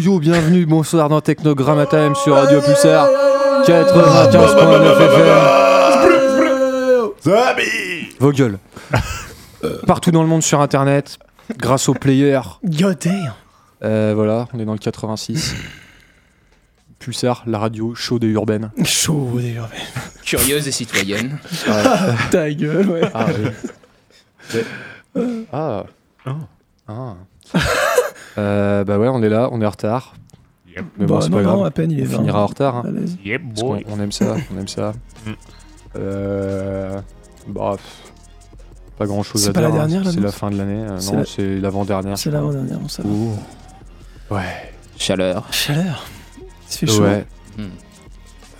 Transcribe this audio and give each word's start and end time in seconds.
Yo 0.00 0.18
bienvenue, 0.18 0.64
bonsoir 0.66 1.08
dans 1.10 1.20
Technogramme 1.20 1.86
Time 1.86 2.14
sur 2.14 2.34
Radio 2.34 2.60
Pulsar 2.62 3.06
95.9 3.66 4.92
FM. 7.22 8.10
Vos 8.18 8.32
gueules. 8.32 8.58
Partout 9.86 10.10
dans 10.10 10.22
le 10.22 10.28
monde 10.28 10.42
sur 10.42 10.60
internet, 10.60 11.18
grâce 11.58 11.88
au 11.88 11.94
player. 11.94 12.40
God 12.64 12.96
damn. 13.04 13.32
Euh, 13.84 14.12
voilà, 14.14 14.48
on 14.54 14.58
est 14.58 14.64
dans 14.64 14.72
le 14.72 14.78
86. 14.78 15.54
Pulsar, 16.98 17.42
la 17.46 17.58
radio 17.58 17.94
chaude 17.94 18.24
et 18.24 18.28
urbaine. 18.28 18.70
Chaud 18.84 19.30
d'ailleurs. 19.34 19.68
Curieuse 20.24 20.66
et 20.66 20.72
citoyenne. 20.72 21.38
Ta 22.30 22.50
gueule, 22.50 22.88
ouais. 22.88 23.02
Ah 23.14 23.26
oui. 23.28 23.50
Mais- 24.54 24.64
Ah. 25.52 25.84
Ah. 26.88 27.14
Euh, 28.38 28.84
bah 28.84 28.98
ouais, 28.98 29.08
on 29.08 29.22
est 29.22 29.28
là, 29.28 29.48
on 29.52 29.60
est 29.60 29.66
en 29.66 29.70
retard. 29.70 30.14
Mais 30.98 31.06
bon, 31.06 31.16
Bah, 31.16 31.20
c'est 31.22 31.28
non, 31.30 31.36
pas 31.38 31.42
grave. 31.42 31.56
non, 31.56 31.64
à 31.64 31.70
peine 31.70 31.90
il 31.90 32.00
est 32.00 32.06
On 32.06 32.10
20. 32.10 32.18
finira 32.18 32.42
en 32.42 32.46
retard. 32.46 32.76
hein. 32.76 32.84
Yep, 33.24 33.42
boy. 33.54 33.84
on 33.88 34.00
aime 34.00 34.12
ça, 34.12 34.36
on 34.54 34.58
aime 34.60 34.68
ça. 34.68 34.92
Mm. 35.26 35.30
Euh, 35.96 37.00
bah, 37.48 37.76
pas 38.98 39.06
grand 39.06 39.22
chose 39.22 39.42
C'est 39.42 39.50
à 39.50 39.52
pas 39.52 39.60
dire. 39.60 39.68
la 39.70 39.74
hein. 39.74 39.78
dernière, 39.78 40.04
là, 40.04 40.10
C'est 40.12 40.16
non 40.18 40.22
la 40.26 40.32
fin 40.32 40.50
de 40.50 40.56
l'année. 40.58 40.82
euh, 40.84 40.98
C'est 41.00 41.12
non, 41.12 41.18
la- 41.18 41.24
c'est 41.26 41.58
l'avant-dernière. 41.58 42.18
C'est 42.18 42.30
l'avant-dernière, 42.30 42.78
on 42.84 42.88
savait. 42.88 43.08
Ouais. 44.30 44.72
Chaleur. 44.96 45.46
Chaleur. 45.50 46.04
Il 46.38 46.76
fait 46.76 46.86
chaud. 46.86 47.02
Ouais. 47.02 47.26
Hmm. 47.58 47.62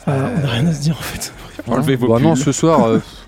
Euh, 0.09 0.37
on 0.43 0.45
a 0.45 0.51
rien 0.51 0.67
à 0.67 0.73
se 0.73 0.81
dire 0.81 0.97
en 0.99 1.03
fait. 1.03 1.33
Enlevez 1.69 1.95
vos 1.97 2.09
Bah 2.09 2.19
non, 2.21 2.35
ce 2.35 2.51
soir, 2.53 2.85
euh, 2.87 2.99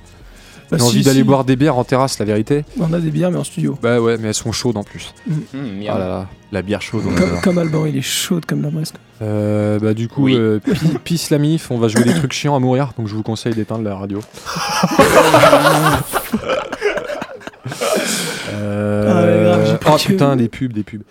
Bah, 0.73 0.79
j'ai 0.79 0.85
si, 0.85 0.89
envie 0.91 1.03
d'aller 1.05 1.19
si. 1.19 1.25
boire 1.25 1.45
des 1.45 1.55
bières 1.57 1.77
en 1.77 1.85
terrasse, 1.85 2.19
la 2.19 2.25
vérité. 2.25 2.65
On 2.81 2.93
a 2.93 2.99
des 2.99 3.11
bières, 3.11 3.31
mais 3.31 3.39
en 3.39 3.45
studio. 3.45 3.79
Bah 3.83 4.01
ouais, 4.01 4.17
mais 4.19 4.29
elles 4.29 4.35
sont 4.35 4.53
chaudes 4.53 4.77
en 4.77 4.83
plus. 4.85 5.13
Hmm, 5.29 5.35
Ah 5.53 5.57
miam. 5.57 5.99
là 5.99 6.09
là, 6.09 6.27
la 6.51 6.63
bière 6.63 6.81
chaude. 6.83 7.03
on 7.07 7.15
Comme, 7.15 7.41
comme 7.43 7.59
Alban, 7.59 7.87
il 7.87 7.97
est 7.97 8.01
chaude 8.03 8.47
comme 8.47 8.63
la 8.63 8.71
Brest. 8.71 8.95
Euh, 9.21 9.79
bah 9.79 9.95
du 9.95 10.09
coup, 10.09 10.25
Oui. 10.25 10.35
euh, 10.37 10.59
pi- 10.59 10.73
pisse 11.05 11.31
la 11.31 11.39
mif, 11.39 11.71
on 11.71 11.79
va 11.79 11.89
jouer 11.89 12.05
des 12.05 12.15
trucs 12.15 12.33
chiants 12.33 12.57
à 12.57 12.59
mourir, 12.59 12.93
donc 12.99 13.07
je 13.07 13.15
vous 13.15 13.23
conseille 13.23 13.55
d'éteindre 13.55 13.85
la 13.85 13.95
radio. 13.97 14.21
Euh, 18.55 19.09
Ah 19.09 19.23
ouais, 19.23 19.65
grave, 19.67 19.79
oh 19.95 19.97
putain, 20.07 20.37
des 20.37 20.49
pubs, 20.49 20.73
des 20.73 20.83
pubs. 20.83 21.03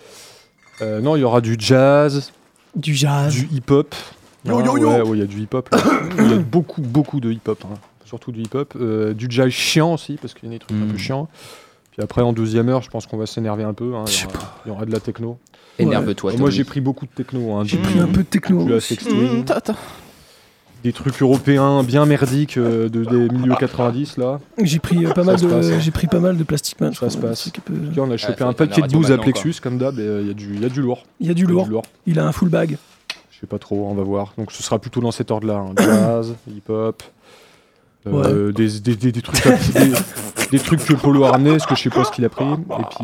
Euh, 0.80 1.00
non, 1.00 1.16
il 1.16 1.20
y 1.20 1.24
aura 1.24 1.40
du 1.40 1.56
jazz, 1.58 2.32
Du 2.76 2.94
jazz. 2.94 3.32
du 3.34 3.48
hip-hop. 3.52 3.94
Yo, 4.44 4.60
yo, 4.64 4.76
yo. 4.78 4.88
Ouais, 4.90 5.00
ouais, 5.02 5.16
il 5.16 5.20
y 5.20 5.22
a 5.22 5.26
du 5.26 5.40
hip-hop. 5.40 5.68
là. 5.72 5.78
Il 6.18 6.30
y 6.30 6.34
a 6.34 6.38
beaucoup, 6.38 6.82
beaucoup 6.82 7.20
de 7.20 7.30
hip-hop. 7.30 7.64
hein. 7.64 7.74
Surtout 8.12 8.30
du 8.30 8.42
hip-hop. 8.42 8.74
Euh, 8.78 9.14
du 9.14 9.26
jazz 9.30 9.48
chiant 9.48 9.94
aussi, 9.94 10.18
parce 10.20 10.34
qu'il 10.34 10.46
y 10.50 10.52
a 10.52 10.54
des 10.54 10.58
trucs 10.58 10.76
un 10.76 10.86
peu 10.86 10.98
chiants. 10.98 11.28
Puis 11.92 12.02
après, 12.02 12.20
en 12.20 12.34
deuxième 12.34 12.68
heure, 12.68 12.82
je 12.82 12.90
pense 12.90 13.06
qu'on 13.06 13.16
va 13.16 13.24
s'énerver 13.24 13.62
un 13.64 13.72
peu. 13.72 13.94
hein. 13.94 14.04
Il 14.06 14.10
y 14.10 14.12
Je 14.12 14.18
sais 14.18 14.26
aura- 14.26 14.58
Il 14.66 14.68
y 14.68 14.70
aura 14.70 14.84
de 14.84 14.92
la 14.92 15.00
techno. 15.00 15.38
Énerve-toi, 15.78 16.34
Moi, 16.36 16.50
j'ai 16.50 16.64
pris 16.64 16.82
beaucoup 16.82 17.06
de 17.06 17.10
techno. 17.10 17.54
hein, 17.54 17.62
J'ai 17.64 17.78
pris 17.78 17.98
un 17.98 18.06
peu 18.08 18.18
de 18.22 18.28
techno. 18.28 18.64
du 18.66 18.96
Twin. 18.96 19.44
des 20.84 20.92
trucs 20.92 21.22
européens 21.22 21.82
bien 21.84 22.04
merdiques 22.06 22.58
euh, 22.58 22.88
de, 22.90 23.04
des 23.04 23.28
milieux 23.30 23.54
90 23.58 24.16
là. 24.18 24.40
J'ai 24.62 24.78
pris 24.80 25.06
euh, 25.06 25.12
pas 25.12 25.22
mal 25.24 25.40
de. 25.40 25.46
hein. 25.48 25.78
J'ai 25.80 25.90
pris 25.92 26.06
pas 26.08 26.18
mal 26.18 26.36
de 26.36 26.42
Plastic 26.44 26.80
Man. 26.80 26.92
Ça 26.92 27.08
se 27.08 27.16
passe. 27.16 27.50
peu- 27.64 27.72
on 27.98 28.10
a 28.10 28.16
chopé 28.18 28.34
faut 28.38 28.44
un 28.44 28.52
paquet 28.52 28.82
de 28.82 28.88
booze 28.88 29.10
à 29.12 29.16
Plexus 29.16 29.54
comme 29.62 29.78
d'hab 29.78 29.98
et 29.98 30.02
il 30.22 30.26
y, 30.26 30.30
a 30.30 30.34
du- 30.34 30.56
y 30.58 30.64
a 30.64 30.68
du 30.68 30.82
lourd. 30.82 31.04
Il 31.20 31.28
y 31.28 31.30
a 31.30 31.34
du 31.34 31.44
Y 31.44 31.46
lourd. 31.46 31.82
Il 32.06 32.18
a 32.18 32.26
un 32.26 32.32
full 32.32 32.48
bag. 32.50 32.76
Je 33.30 33.38
sais 33.40 33.46
pas 33.46 33.58
trop, 33.58 33.86
on 33.88 33.94
va 33.94 34.02
voir. 34.02 34.34
Donc 34.36 34.50
ce 34.52 34.62
sera 34.62 34.78
plutôt 34.78 35.00
dans 35.00 35.12
cet 35.12 35.30
ordre 35.30 35.46
là. 35.46 35.64
Jazz, 35.78 36.34
hip-hop. 36.48 37.02
Euh, 38.06 38.52
des, 38.52 38.80
des, 38.80 38.96
des, 38.96 39.12
des 39.12 39.22
trucs, 39.22 39.42
des, 39.74 39.92
des 40.50 40.58
trucs 40.58 40.84
que 40.84 40.94
Polo 40.94 41.24
a 41.24 41.32
ramené, 41.32 41.50
parce 41.52 41.66
que 41.66 41.74
je 41.76 41.82
sais 41.82 41.90
pas 41.90 42.04
ce 42.04 42.10
qu'il 42.10 42.24
a 42.24 42.28
pris. 42.28 42.44
Et 42.44 42.56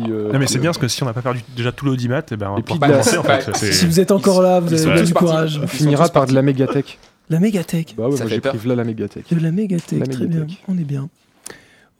puis, 0.03 0.11
euh, 0.11 0.31
Non 0.33 0.39
mais 0.39 0.47
c'est 0.47 0.59
bien 0.59 0.69
parce 0.69 0.77
que 0.77 0.87
si 0.87 1.01
on 1.03 1.05
n'a 1.05 1.13
pas 1.13 1.21
perdu 1.21 1.41
déjà 1.55 1.71
tout 1.71 1.85
l'audimat, 1.85 2.21
eh 2.31 2.35
ben 2.35 2.49
on 2.49 2.53
va 2.55 2.59
Et 2.59 2.63
puis 2.63 2.75
la- 2.79 2.99
en 2.99 3.23
fait. 3.23 3.55
Si 3.71 3.85
vous 3.85 3.99
êtes 3.99 4.11
encore 4.11 4.41
là, 4.41 4.59
vous 4.59 4.73
avez 4.87 5.03
du 5.03 5.13
courage. 5.13 5.59
On 5.63 5.67
finira 5.67 6.09
par 6.09 6.25
de 6.25 6.33
la 6.33 6.41
mégatech. 6.41 6.99
La 7.29 7.39
mégatech. 7.39 7.93
Bah 7.95 8.07
ouais, 8.07 8.17
moi 8.17 8.27
j'ai 8.27 8.39
pris 8.41 8.57
là 8.67 8.75
la 8.75 8.83
mégatech. 8.83 9.25
De 9.31 9.39
la 9.39 9.51
mégatech, 9.51 9.99
La 9.99 10.07
très 10.07 10.25
bien. 10.25 10.47
On 10.67 10.77
est 10.77 10.83
bien. 10.83 11.09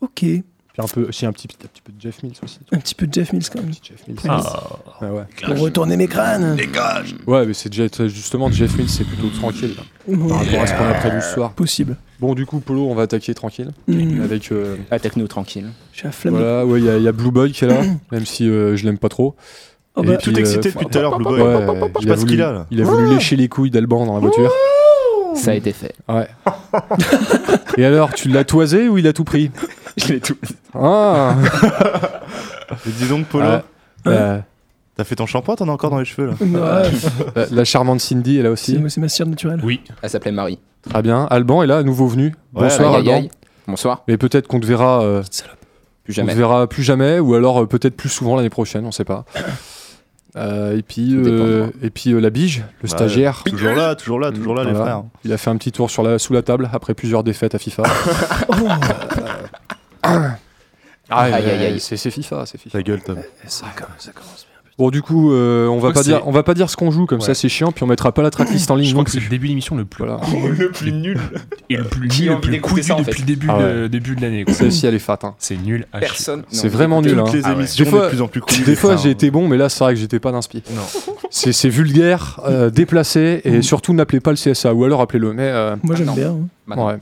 Ok. 0.01 0.25
Un 0.79 0.87
peu, 0.87 1.03
aussi 1.09 1.25
un 1.25 1.31
petit, 1.33 1.47
un 1.63 1.67
petit 1.67 1.81
peu 1.83 1.91
de 1.91 1.99
Jeff 2.01 2.23
Mills 2.23 2.33
aussi. 2.43 2.59
Un 2.71 2.77
petit 2.77 2.95
peu 2.95 3.05
de 3.05 3.13
Jeff 3.13 3.33
Mills 3.33 3.43
quand 3.51 3.59
Un 3.59 3.63
même. 3.63 3.71
petit 3.71 3.81
Jeff 3.91 4.07
Mills. 4.07 4.17
Ah. 4.29 4.43
Ah 5.01 5.05
ouais. 5.13 5.23
Pour 5.45 5.59
retourner 5.59 5.97
mes 5.97 6.07
crânes. 6.07 6.57
ouais, 7.27 7.45
mais 7.45 7.53
c'est 7.53 7.69
déjà 7.69 7.85
justement 8.07 8.49
Jeff 8.49 8.77
Mills, 8.77 8.89
c'est 8.89 9.03
plutôt 9.03 9.27
tranquille 9.29 9.75
là, 9.77 9.83
par 10.29 10.39
rapport 10.39 10.61
à 10.61 10.67
ce 10.67 10.73
qu'on 10.73 10.85
a 10.85 10.93
prévu 10.93 11.21
ce 11.21 11.33
soir. 11.33 11.51
Possible. 11.51 11.97
Bon, 12.19 12.33
du 12.33 12.45
coup, 12.45 12.59
Polo, 12.59 12.87
on 12.89 12.95
va 12.95 13.03
attaquer 13.03 13.33
tranquille. 13.33 13.71
Hmm. 13.87 14.21
Avec. 14.23 14.51
euh, 14.51 14.77
techno 15.01 15.27
tranquille. 15.27 15.67
Je 15.93 15.99
suis 15.99 16.07
à 16.07 16.11
flamme. 16.11 16.35
de- 16.35 16.39
voilà, 16.39 16.65
ouais, 16.65 16.79
il 16.79 16.85
y, 16.85 16.89
a- 16.89 16.97
il 16.97 17.03
y 17.03 17.07
a 17.07 17.11
Blue 17.11 17.31
Boy 17.31 17.51
qui 17.51 17.65
est 17.65 17.67
là, 17.67 17.81
même 18.11 18.25
si 18.25 18.47
euh, 18.49 18.75
je 18.77 18.85
l'aime 18.85 18.97
pas 18.97 19.09
trop. 19.09 19.35
Oh 19.95 20.03
Et 20.03 20.07
bah, 20.07 20.17
puis, 20.17 20.31
Tout 20.31 20.37
euh, 20.37 20.41
excité 20.41 20.69
depuis 20.71 20.85
tout 20.85 20.97
à 20.97 21.01
l'heure, 21.01 21.17
Blue 21.17 21.25
Boy. 21.25 21.41
Ouais, 21.41 21.51
Je 21.51 21.61
il 21.61 22.03
sais 22.03 22.09
a 22.09 22.13
pas 22.13 22.15
ce 22.15 22.19
voulu, 22.21 22.31
qu'il 22.31 22.41
a 22.41 22.51
là. 22.53 22.65
il 22.71 22.81
a 22.81 22.85
voulu 22.85 23.09
lécher 23.13 23.35
les 23.35 23.47
couilles 23.49 23.71
d'Alban 23.71 24.05
dans 24.05 24.13
la 24.13 24.19
voiture. 24.19 24.51
Ça 25.35 25.51
a 25.51 25.53
été 25.53 25.71
fait. 25.73 25.93
Ouais. 26.09 26.27
Et 27.77 27.85
alors, 27.85 28.13
tu 28.13 28.29
l'as 28.29 28.43
toisé 28.43 28.89
ou 28.89 28.97
il 28.97 29.07
a 29.07 29.13
tout 29.13 29.23
pris? 29.23 29.51
Je 29.97 30.13
l'ai 30.13 30.19
tout. 30.19 30.37
Ah 30.73 31.35
Et 32.85 32.89
dis 32.91 33.07
donc, 33.07 33.25
Polo, 33.27 33.45
Ouais. 33.45 33.61
Euh, 34.07 34.39
t'as 34.95 35.03
fait 35.03 35.15
ton 35.15 35.25
shampoing, 35.25 35.55
t'en 35.55 35.67
as 35.67 35.71
encore 35.71 35.89
dans 35.89 35.99
les 35.99 36.05
cheveux 36.05 36.27
là 36.27 36.33
Ouais, 36.39 36.89
la, 37.35 37.45
la 37.51 37.65
charmante 37.65 37.99
Cindy 37.99 38.37
est 38.39 38.43
là 38.43 38.51
aussi. 38.51 38.79
c'est 38.81 38.89
c'est 38.89 39.01
ma 39.01 39.09
cire 39.09 39.25
naturelle. 39.27 39.59
Oui. 39.63 39.81
Elle 40.01 40.09
s'appelait 40.09 40.31
Marie. 40.31 40.59
Très 40.89 41.01
bien. 41.01 41.25
Alban 41.29 41.63
est 41.63 41.67
là, 41.67 41.83
nouveau 41.83 42.07
venu. 42.07 42.27
Ouais, 42.53 42.63
Bonsoir 42.69 42.95
Aïe, 42.95 43.01
aïe, 43.01 43.09
Alban. 43.09 43.21
aïe. 43.23 43.31
Bonsoir. 43.67 44.03
Mais 44.07 44.17
peut-être 44.17 44.47
qu'on 44.47 44.59
te 44.61 44.65
verra, 44.65 45.01
euh, 45.03 45.21
Plus 46.05 46.13
on 46.13 46.15
jamais. 46.15 46.33
te 46.33 46.37
verra 46.37 46.67
plus 46.67 46.83
jamais, 46.83 47.19
ou 47.19 47.35
alors 47.35 47.61
euh, 47.61 47.65
peut-être 47.65 47.95
plus 47.97 48.09
souvent 48.09 48.35
l'année 48.37 48.49
prochaine, 48.49 48.85
on 48.85 48.91
sait 48.91 49.05
pas. 49.05 49.25
Euh, 50.35 50.77
et 50.77 50.83
puis, 50.83 51.09
Tout 51.15 51.23
dépend 51.23 51.43
euh, 51.43 51.67
et 51.81 51.89
puis 51.89 52.11
euh, 52.13 52.19
la 52.19 52.29
bige, 52.29 52.59
le 52.59 52.83
Ouais. 52.83 52.89
stagiaire. 52.89 53.41
Toujours 53.43 53.73
là, 53.73 53.95
toujours 53.95 54.19
là, 54.19 54.31
toujours 54.31 54.53
là, 54.53 54.63
les 54.63 54.69
Voilà. 54.73 54.85
frères. 54.85 55.03
Il 55.25 55.33
a 55.33 55.37
fait 55.37 55.49
un 55.49 55.57
petit 55.57 55.71
tour 55.71 55.89
sur 55.89 56.03
la, 56.03 56.19
sous 56.19 56.33
la 56.33 56.43
table 56.43 56.69
après 56.71 56.93
plusieurs 56.93 57.23
défaites 57.23 57.55
à 57.55 57.57
FIFA. 57.57 57.81
Ah, 61.11 61.21
Aïe, 61.23 61.33
euh, 61.33 61.37
aïe, 61.59 61.65
aïe. 61.65 61.79
C'est 61.79 61.97
c'est 61.97 62.11
FIFA, 62.11 62.45
c'est 62.45 62.59
FIFA. 62.59 62.77
Ta 62.77 62.83
gueule, 62.83 63.01
Tom. 63.01 63.17
ça, 63.47 63.65
commence, 63.75 63.91
ça 63.97 64.11
commence 64.11 64.45
bien. 64.45 64.45
Bon, 64.77 64.91
du 64.91 65.01
coup, 65.01 65.33
euh, 65.33 65.67
on 65.67 65.79
va 65.79 65.91
pas 65.91 66.03
dire, 66.03 66.21
on 66.25 66.31
va 66.31 66.41
pas 66.43 66.53
dire 66.53 66.69
ce 66.69 66.77
qu'on 66.77 66.89
joue, 66.89 67.05
comme 67.05 67.19
Ouais. 67.19 67.25
ça 67.25 67.33
c'est 67.33 67.49
chiant, 67.49 67.73
puis 67.73 67.83
on 67.83 67.87
mettra 67.87 68.13
pas 68.13 68.21
la 68.21 68.29
tracklist 68.29 68.71
en 68.71 68.75
ligne 68.75 68.85
Je 68.85 68.91
non 68.91 68.99
crois 68.99 69.05
que 69.05 69.11
c'est 69.11 69.19
le 69.19 69.27
début 69.27 69.49
d'émission 69.49 69.75
le 69.75 69.83
plus 69.83 70.05
Voilà. 70.05 70.21
Le 70.57 70.71
plus 70.71 70.93
nul. 70.93 71.19
et 71.69 71.75
le 71.75 71.83
plus 71.83 72.07
nul, 72.07 72.29
le 72.29 72.39
plus 72.39 72.61
couillu 72.61 72.83
ça, 72.83 72.93
depuis 72.95 73.11
fait 73.11 73.19
le 73.19 73.25
début 73.25 73.47
Ah 73.49 73.59
de- 73.61 73.87
début 73.87 74.15
de 74.15 74.21
l'année. 74.21 74.45
Celle-ci, 74.47 74.85
elle 74.87 74.93
est 74.95 74.99
fat. 74.99 75.19
hein. 75.23 75.33
C'est 75.37 75.57
nul 75.57 75.85
à 75.91 75.99
chier. 75.99 76.07
Personne. 76.07 76.43
C'est 76.49 76.69
vraiment 76.69 77.01
nul. 77.01 77.19
Hein. 77.19 77.25
les 77.33 77.41
Ah 77.43 77.55
ouais. 77.55 77.65
Des 77.77 77.85
fois- 77.85 78.05
de 78.05 78.09
plus 78.09 78.21
en 78.21 78.27
plus 78.29 78.39
cool. 78.39 78.63
Des 78.63 78.75
fois, 78.77 78.95
j'ai 78.95 79.09
été 79.09 79.31
bon, 79.31 79.49
mais 79.49 79.57
là, 79.57 79.67
c'est 79.67 79.83
vrai 79.83 79.95
que 79.95 79.99
j'étais 79.99 80.19
pas 80.19 80.31
d'inspi. 80.31 80.63
Non. 80.71 80.81
C'est 81.29 81.51
c'est 81.51 81.69
vulgaire, 81.69 82.39
euh, 82.45 82.69
déplacé, 82.69 83.41
et 83.43 83.61
surtout 83.61 83.93
n'appelez 83.93 84.21
pas 84.21 84.31
le 84.31 84.37
CSA, 84.37 84.73
ou 84.73 84.85
alors 84.85 85.01
appelez-le. 85.01 85.33
Mais 85.33 85.43
euh, 85.49 85.75
Moi 85.83 85.95
j'aime 85.97 86.05
non. 86.07 86.13
bien. 86.13 86.35
Maintenant. 86.67 86.87
ouais. 86.87 86.97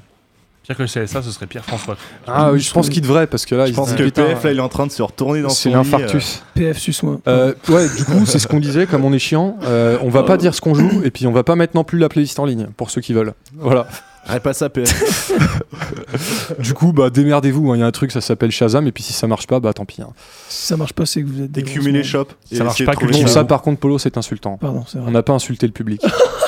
Pire 0.67 0.75
que 0.75 0.83
le 0.83 0.87
CSA, 0.87 1.21
ce 1.23 1.31
serait 1.31 1.47
Pierre 1.47 1.63
François. 1.63 1.95
Ah 2.27 2.51
oui, 2.51 2.59
je 2.59 2.71
pense 2.73 2.89
qu'il 2.89 3.01
devrait, 3.01 3.25
parce 3.27 3.45
que 3.45 3.55
là, 3.55 3.65
Je 3.65 3.71
il 3.71 3.75
pense 3.75 3.89
se 3.91 3.95
que 3.95 4.03
putain, 4.03 4.25
PF 4.25 4.43
là, 4.43 4.51
il 4.51 4.57
est 4.57 4.61
en 4.61 4.67
train 4.67 4.85
de 4.85 4.91
se 4.91 5.01
retourner 5.01 5.41
dans 5.41 5.47
c'est 5.49 5.63
son 5.63 5.69
lit. 5.69 5.75
l'infarctus. 5.75 6.43
PF 6.55 6.77
suce-moi. 6.77 7.19
Euh, 7.27 7.53
ouais, 7.69 7.87
du 7.95 8.03
coup, 8.03 8.25
c'est 8.25 8.37
ce 8.39 8.47
qu'on 8.47 8.59
disait, 8.59 8.85
comme 8.85 9.05
on 9.05 9.13
est 9.13 9.19
chiant, 9.19 9.57
euh, 9.63 9.97
on 10.01 10.09
va 10.09 10.23
pas 10.23 10.35
dire 10.35 10.53
ce 10.53 10.59
qu'on 10.59 10.73
joue, 10.75 11.01
et 11.05 11.11
puis 11.11 11.25
on 11.25 11.31
va 11.31 11.43
pas 11.43 11.55
mettre 11.55 11.73
non 11.75 11.85
plus 11.85 11.97
la 11.99 12.09
playlist 12.09 12.37
en 12.39 12.45
ligne, 12.45 12.67
pour 12.75 12.89
ceux 12.91 12.99
qui 12.99 13.13
veulent. 13.13 13.33
Voilà. 13.55 13.81
euh. 13.81 14.29
Arrête 14.29 14.43
pas 14.43 14.51
ça, 14.53 14.67
PF. 14.69 15.31
Du 16.59 16.73
coup, 16.73 16.91
bah 16.91 17.09
démerdez-vous, 17.09 17.71
hein, 17.71 17.77
il 17.77 17.79
y 17.79 17.83
a 17.83 17.85
un 17.85 17.91
truc, 17.91 18.11
ça 18.11 18.19
s'appelle 18.19 18.51
Shazam, 18.51 18.85
et 18.87 18.91
puis 18.91 19.03
si 19.03 19.13
ça 19.13 19.25
marche 19.27 19.47
pas, 19.47 19.59
bah 19.61 19.71
tant 19.73 19.85
pis. 19.85 20.01
hein. 20.01 20.09
Si 20.49 20.67
ça 20.67 20.75
marche 20.77 20.91
pas, 20.93 21.05
c'est 21.05 21.21
que 21.21 21.27
vous 21.27 21.43
êtes 21.43 21.51
des 21.51 21.61
les 21.63 22.03
shops. 22.03 22.25
Ça 22.51 22.63
marche 22.65 22.83
pas 22.85 22.95
que 22.95 23.05
Non, 23.05 23.25
ça 23.27 23.45
par 23.45 23.61
contre, 23.61 23.79
Polo, 23.79 23.97
c'est 23.99 24.17
insultant. 24.17 24.57
Pardon, 24.57 24.83
c'est 24.87 24.97
On 24.97 25.03
vrai. 25.03 25.11
n'a 25.11 25.23
pas 25.23 25.33
insulté 25.33 25.65
le 25.65 25.71
public. 25.71 26.01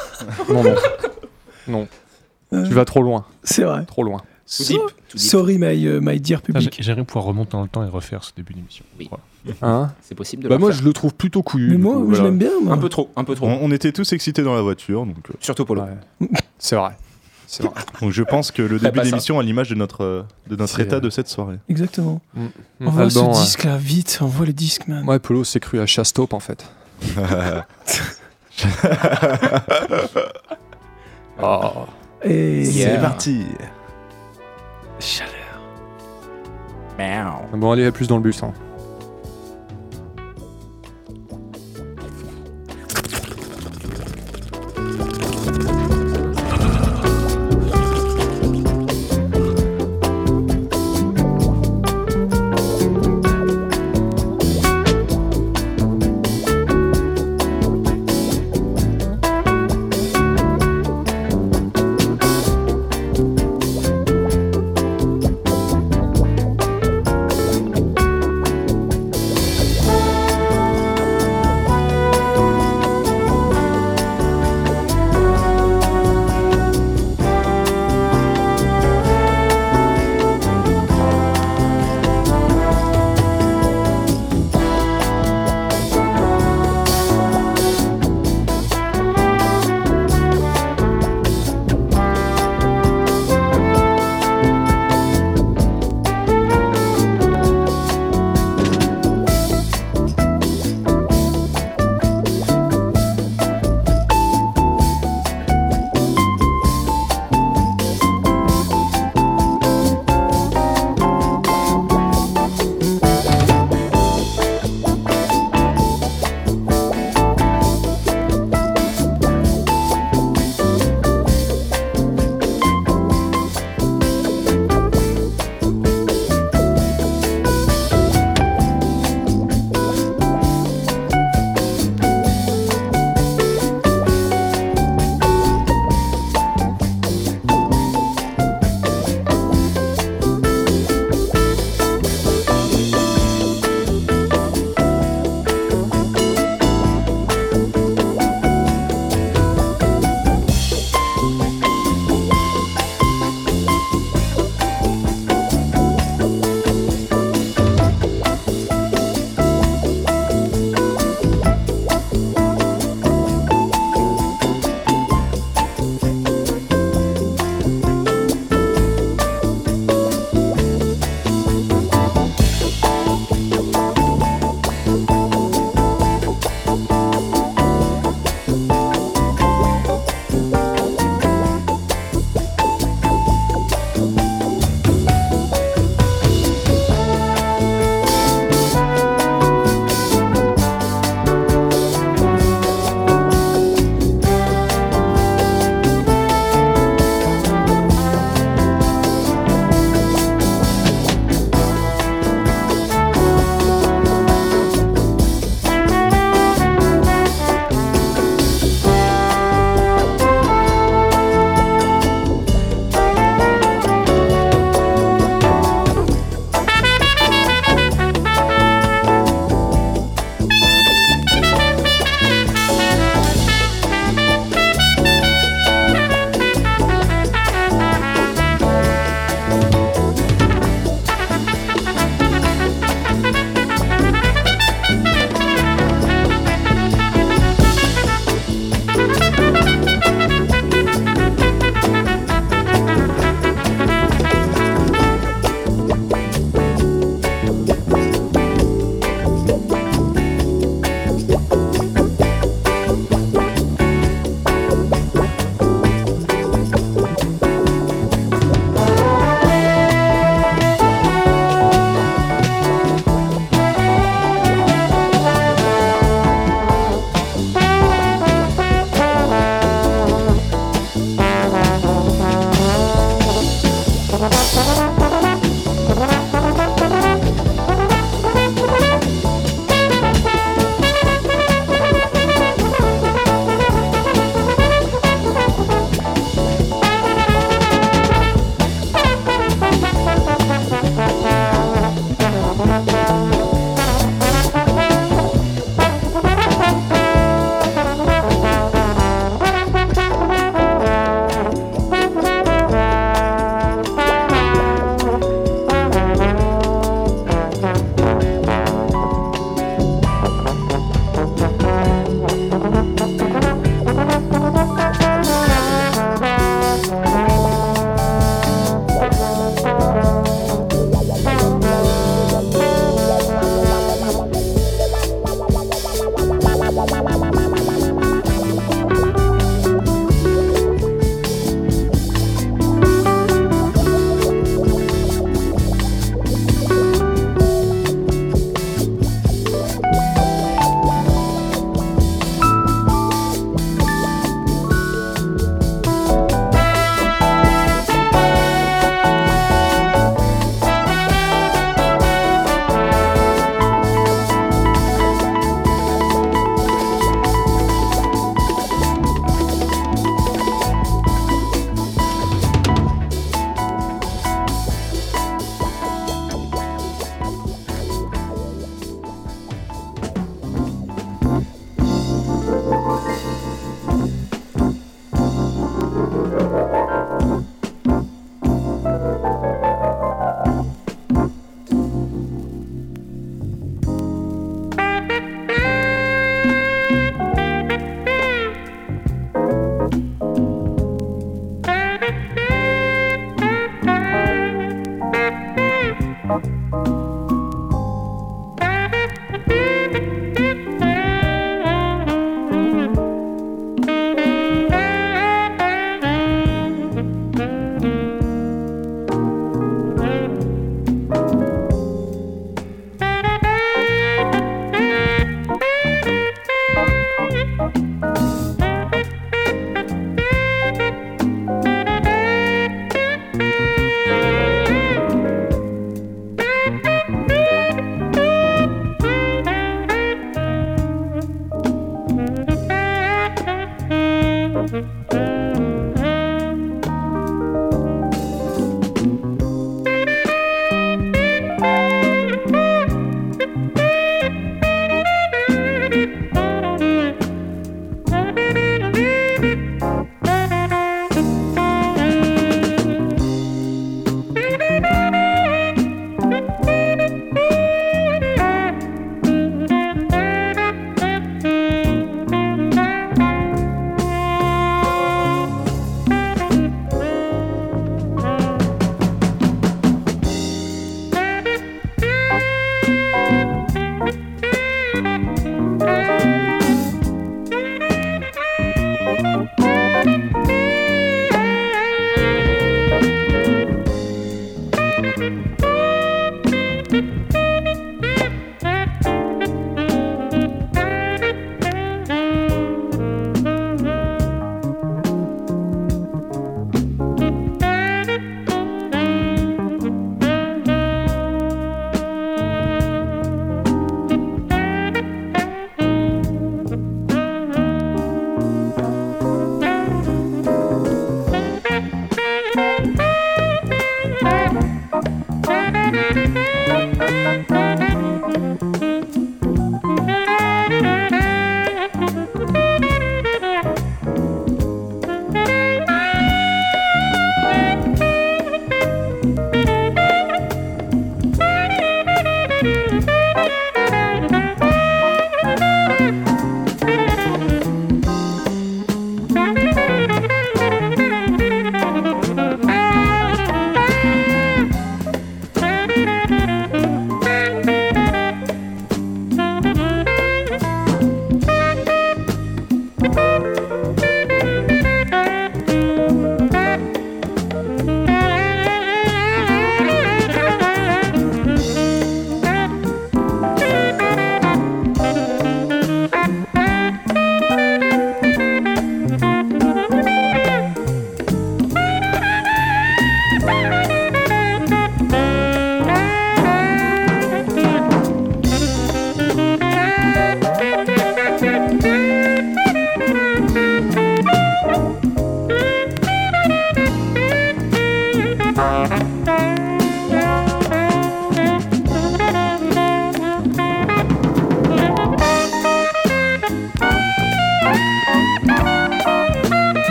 non, 0.48 0.62
non. 0.62 0.74
Non, 1.68 1.80
Euh, 1.82 1.84
tu 2.64 2.74
vas 2.74 2.84
trop 2.84 3.02
loin, 3.02 3.24
C'est 3.42 3.64
vrai. 3.64 3.84
trop 3.84 4.02
loin. 4.02 4.22
Deep. 4.60 4.68
Deep. 4.68 5.18
Sorry, 5.20 5.58
my, 5.58 5.86
euh, 5.88 5.98
my 6.00 6.20
dear 6.20 6.38
Ah, 6.40 6.46
public. 6.46 6.76
J'aimerais 6.80 7.02
pouvoir 7.04 7.24
remonter 7.24 7.52
dans 7.52 7.62
le 7.62 7.68
temps 7.68 7.84
et 7.84 7.88
refaire 7.88 8.22
ce 8.22 8.30
début 8.36 8.54
d'émission. 8.54 8.84
Oui. 8.98 9.08
Voilà. 9.10 9.24
Hein 9.62 9.92
C'est 10.02 10.14
possible 10.14 10.44
de 10.44 10.48
bah 10.48 10.54
le 10.54 10.60
moi, 10.60 10.70
faire. 10.70 10.80
je 10.80 10.84
le 10.84 10.92
trouve 10.92 11.14
plutôt 11.14 11.42
couillu. 11.42 11.70
Mais 11.70 11.78
moi, 11.78 11.94
coup, 11.94 12.00
je 12.02 12.06
voilà. 12.06 12.24
l'aime 12.24 12.38
bien. 12.38 12.50
moi. 12.62 12.72
Un 12.74 12.78
peu 12.78 12.88
trop, 12.88 13.10
un 13.16 13.24
peu 13.24 13.34
trop. 13.34 13.46
On, 13.48 13.58
on 13.62 13.70
était 13.72 13.90
tous 13.90 14.12
excités 14.12 14.42
dans 14.42 14.54
la 14.54 14.62
voiture, 14.62 15.04
donc, 15.04 15.16
euh, 15.30 15.34
Surtout 15.40 15.64
Polo. 15.64 15.82
Ouais. 15.82 16.28
C'est 16.58 16.76
vrai. 16.76 16.92
C'est 17.48 17.64
vrai. 17.64 17.72
donc 18.00 18.10
je 18.12 18.22
pense 18.22 18.52
que 18.52 18.62
le 18.62 18.78
début 18.78 19.00
d'émission 19.00 19.38
a 19.40 19.42
l'image 19.42 19.68
de 19.70 19.74
notre, 19.74 20.04
euh, 20.04 20.22
de 20.48 20.54
notre 20.56 20.78
état 20.78 20.96
euh, 20.96 21.00
de 21.00 21.10
cette 21.10 21.26
soirée. 21.28 21.58
Exactement. 21.68 22.20
Mm. 22.34 22.46
Envoie 22.86 23.02
Alban, 23.02 23.32
ce 23.34 23.38
ouais. 23.38 23.44
disque 23.44 23.64
là, 23.64 23.76
vite. 23.76 24.18
Envoie 24.20 24.46
le 24.46 24.52
disque, 24.52 24.86
man. 24.86 25.04
Ouais, 25.08 25.18
Polo 25.18 25.42
s'est 25.42 25.60
cru 25.60 25.80
à 25.80 25.86
Chastop 25.86 26.32
en 26.34 26.40
fait. 26.40 26.64
Oh. 31.42 31.84
Et 32.22 32.62
Yeah. 32.64 32.94
C'est 32.96 33.00
parti. 33.00 33.44
chaleur. 34.98 35.32
Bon, 37.52 37.70
allez, 37.72 37.84
à 37.86 37.92
plus 37.92 38.08
dans 38.08 38.16
le 38.16 38.22
bus. 38.22 38.42
hein. 38.42 38.52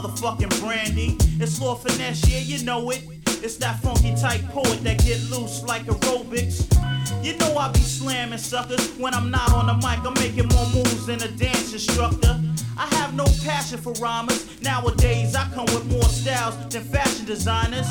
Motherfucking 0.00 0.60
brandy. 0.60 1.16
It's 1.42 1.60
Lord 1.60 1.80
Finesse, 1.80 2.26
yeah, 2.28 2.38
you 2.38 2.64
know 2.64 2.90
it. 2.90 3.02
It's 3.42 3.56
that 3.56 3.80
funky 3.80 4.14
type 4.14 4.42
poet 4.48 4.82
that 4.84 4.98
get 5.04 5.20
loose 5.30 5.62
like 5.64 5.84
aerobics. 5.84 6.66
You 7.24 7.36
know 7.36 7.56
I 7.56 7.70
be 7.72 7.80
slamming 7.80 8.38
suckers 8.38 8.90
when 8.98 9.14
I'm 9.14 9.30
not 9.30 9.52
on 9.52 9.66
the 9.66 9.74
mic. 9.74 10.04
I'm 10.04 10.14
making 10.14 10.48
more 10.48 10.66
moves 10.68 11.06
than 11.06 11.22
a 11.22 11.28
dance 11.28 11.72
instructor. 11.72 12.40
I 12.78 12.86
have 12.96 13.14
no 13.14 13.24
passion 13.44 13.78
for 13.78 13.92
rhymers. 13.94 14.60
Nowadays 14.62 15.34
I 15.34 15.48
come 15.54 15.66
with 15.66 15.90
more 15.90 16.04
styles 16.04 16.56
than 16.68 16.82
fashion 16.84 17.26
designers. 17.26 17.86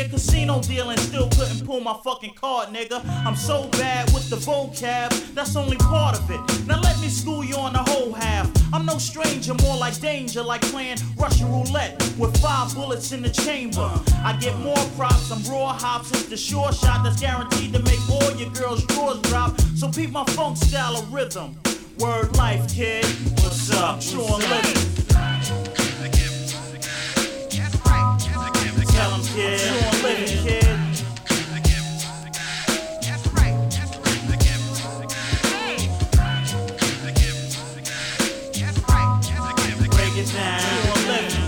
A 0.00 0.08
casino 0.08 0.60
deal 0.60 0.90
and 0.90 1.00
still 1.00 1.28
couldn't 1.30 1.66
pull 1.66 1.80
my 1.80 1.96
fucking 2.04 2.34
card, 2.34 2.68
nigga. 2.68 3.02
I'm 3.26 3.34
so 3.34 3.66
bad 3.68 4.06
with 4.12 4.30
the 4.30 4.36
vocab, 4.36 5.10
that's 5.34 5.56
only 5.56 5.76
part 5.78 6.18
of 6.18 6.30
it. 6.30 6.40
Now 6.66 6.80
let 6.80 7.00
me 7.00 7.08
school 7.08 7.44
you 7.44 7.56
on 7.56 7.72
the 7.72 7.78
whole 7.78 8.12
half. 8.12 8.50
I'm 8.72 8.86
no 8.86 8.98
stranger, 8.98 9.54
more 9.62 9.76
like 9.76 9.98
danger, 10.00 10.42
like 10.42 10.62
playing 10.62 10.98
Russian 11.16 11.50
roulette 11.50 11.96
with 12.18 12.36
five 12.40 12.74
bullets 12.74 13.12
in 13.12 13.22
the 13.22 13.30
chamber. 13.30 13.90
I 14.24 14.36
get 14.40 14.56
more 14.58 14.76
props, 14.96 15.30
I'm 15.32 15.42
raw 15.50 15.72
hops. 15.72 16.10
It's 16.12 16.26
the 16.26 16.36
sure 16.36 16.72
shot 16.72 17.02
that's 17.02 17.20
guaranteed 17.20 17.72
to 17.72 17.82
make 17.82 18.10
all 18.10 18.30
your 18.36 18.50
girls' 18.50 18.84
drawers 18.84 19.20
drop. 19.22 19.60
So 19.74 19.88
peep 19.88 20.10
my 20.10 20.24
funk 20.24 20.58
style 20.58 20.96
of 20.96 21.12
rhythm. 21.12 21.56
Word 21.98 22.36
life, 22.36 22.72
kid. 22.72 23.04
What's 23.42 23.72
up? 23.72 24.00
True 24.00 24.22
living. 24.22 24.87
Kid. 29.38 29.60
And 29.60 30.02
living, 30.02 30.26
kid. 30.44 30.64
Break 39.90 40.16
it 40.16 40.32
down. 40.32 40.60
True 40.60 40.92
and 40.94 41.04
living. 41.08 41.46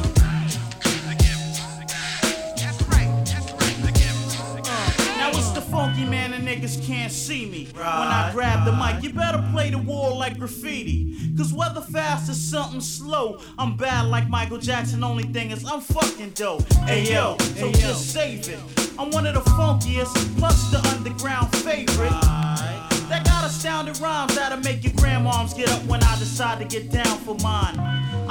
Now 5.16 5.28
it's 5.30 5.50
the 5.50 5.60
funky 5.60 6.04
man 6.04 6.32
and 6.32 6.46
niggas 6.46 6.84
can't 6.86 7.12
see 7.12 7.46
me. 7.46 7.68
I 7.76 8.09
grab 8.40 8.64
the 8.64 8.72
mic, 8.72 9.02
you 9.02 9.12
better 9.12 9.44
play 9.52 9.68
the 9.68 9.76
wall 9.76 10.16
like 10.16 10.38
graffiti. 10.38 11.14
Cause 11.36 11.52
whether 11.52 11.82
fast 11.82 12.30
or 12.30 12.32
something 12.32 12.80
slow, 12.80 13.38
I'm 13.58 13.76
bad 13.76 14.06
like 14.06 14.30
Michael 14.30 14.56
Jackson. 14.56 15.04
Only 15.04 15.24
thing 15.24 15.50
is 15.50 15.62
I'm 15.70 15.82
fucking 15.82 16.30
dope. 16.30 16.66
Hey 16.88 17.12
yo, 17.12 17.36
so 17.38 17.70
just 17.72 18.14
save 18.14 18.48
it. 18.48 18.58
I'm 18.98 19.10
one 19.10 19.26
of 19.26 19.34
the 19.34 19.42
funkiest, 19.50 20.14
plus 20.38 20.70
the 20.70 20.78
underground 20.88 21.54
favorite. 21.56 22.18
That 23.10 23.26
got 23.26 23.44
astounding 23.44 24.00
rhymes 24.02 24.34
that'll 24.34 24.60
make 24.60 24.84
your 24.84 24.94
grandmoms 24.94 25.54
get 25.54 25.70
up 25.70 25.84
when 25.84 26.02
I 26.02 26.18
decide 26.18 26.60
to 26.60 26.64
get 26.64 26.90
down 26.90 27.18
for 27.18 27.34
mine. 27.42 27.76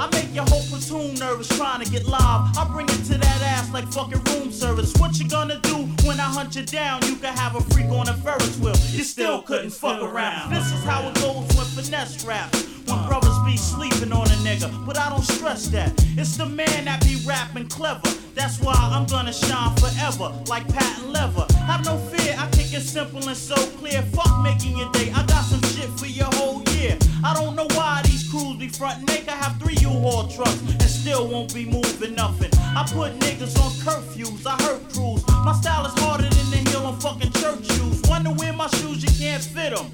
I 0.00 0.08
make 0.12 0.34
your 0.34 0.44
whole 0.44 0.62
platoon 0.62 1.14
nervous 1.16 1.46
trying 1.58 1.84
to 1.84 1.90
get 1.90 2.06
live. 2.06 2.56
I 2.56 2.66
bring 2.72 2.86
it 2.88 3.04
to 3.12 3.18
that 3.18 3.42
ass 3.42 3.70
like 3.70 3.86
fucking 3.92 4.24
room 4.32 4.50
service. 4.50 4.94
What 4.94 5.18
you 5.18 5.28
gonna 5.28 5.60
do 5.60 5.76
when 6.08 6.18
I 6.18 6.22
hunt 6.22 6.56
you 6.56 6.64
down? 6.64 7.02
You 7.02 7.16
can 7.16 7.36
have 7.36 7.54
a 7.54 7.60
freak 7.60 7.90
on 7.90 8.08
a 8.08 8.14
Ferris 8.14 8.56
wheel. 8.60 8.74
You 8.92 9.04
still 9.04 9.42
couldn't 9.42 9.72
fuck 9.72 10.02
around. 10.02 10.54
This 10.54 10.72
is 10.72 10.82
how 10.84 11.06
it 11.06 11.14
goes 11.16 11.46
when 11.54 11.66
finesse 11.76 12.24
raps. 12.24 12.66
When 12.86 13.06
brothers 13.06 13.38
be 13.44 13.58
sleeping 13.58 14.10
on 14.10 14.26
a 14.26 14.38
nigga, 14.40 14.86
but 14.86 14.96
I 14.96 15.10
don't 15.10 15.22
stress 15.22 15.68
that. 15.68 15.92
It's 16.16 16.34
the 16.38 16.46
man 16.46 16.86
that 16.86 17.02
be 17.02 17.22
rapping 17.26 17.68
clever. 17.68 18.00
That's 18.34 18.58
why 18.58 18.72
I'm 18.74 19.04
gonna 19.04 19.34
shine 19.34 19.76
forever, 19.76 20.32
like 20.48 20.66
patent 20.72 21.10
leather. 21.10 21.46
Have 21.66 21.84
no 21.84 21.98
fear, 21.98 22.34
I 22.38 22.48
kick 22.52 22.72
it 22.72 22.80
simple 22.80 23.28
and 23.28 23.36
so 23.36 23.54
clear. 23.78 24.00
Fuck 24.16 24.42
making 24.42 24.78
your 24.78 24.90
day, 24.92 25.12
I 25.14 25.26
got 25.26 25.44
some 25.44 25.60
shit 25.62 25.90
for 26.00 26.06
your 26.06 26.30
whole 26.32 26.62
year. 26.70 26.96
I 27.22 27.34
don't 27.34 27.54
know 27.54 27.66
why 27.76 28.00
these 28.04 28.26
crews 28.30 28.56
be 28.56 28.68
frontin'. 28.68 29.04
They 29.06 29.18
can 29.18 29.36
have 29.36 29.60
three 29.60 29.76
U-Haul 30.00 30.28
trucks 30.28 30.60
and 30.60 30.82
still 30.82 31.28
won't 31.28 31.52
be 31.52 31.66
moving 31.66 32.14
nothing. 32.14 32.50
I 32.74 32.88
put 32.90 33.18
niggas 33.20 33.58
on 33.60 33.70
curfews, 33.84 34.46
I 34.46 34.56
hurt 34.62 34.88
crews. 34.92 35.26
My 35.44 35.52
style 35.52 35.84
is 35.84 35.92
harder 36.00 36.24
than 36.24 36.50
the 36.50 36.70
heel 36.70 36.86
on 36.86 36.98
fucking 37.00 37.32
church 37.32 37.70
shoes. 37.72 38.00
Wonder 38.08 38.30
where 38.30 38.54
my 38.54 38.68
shoes, 38.68 39.02
you 39.02 39.10
can't 39.18 39.42
fit 39.42 39.76
them. 39.76 39.86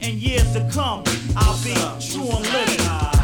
In 0.00 0.18
years 0.18 0.52
to 0.52 0.60
come, 0.72 1.02
I'll 1.36 1.58
be 1.64 1.74
true 2.06 2.30
and 2.30 2.44
living. 2.52 3.17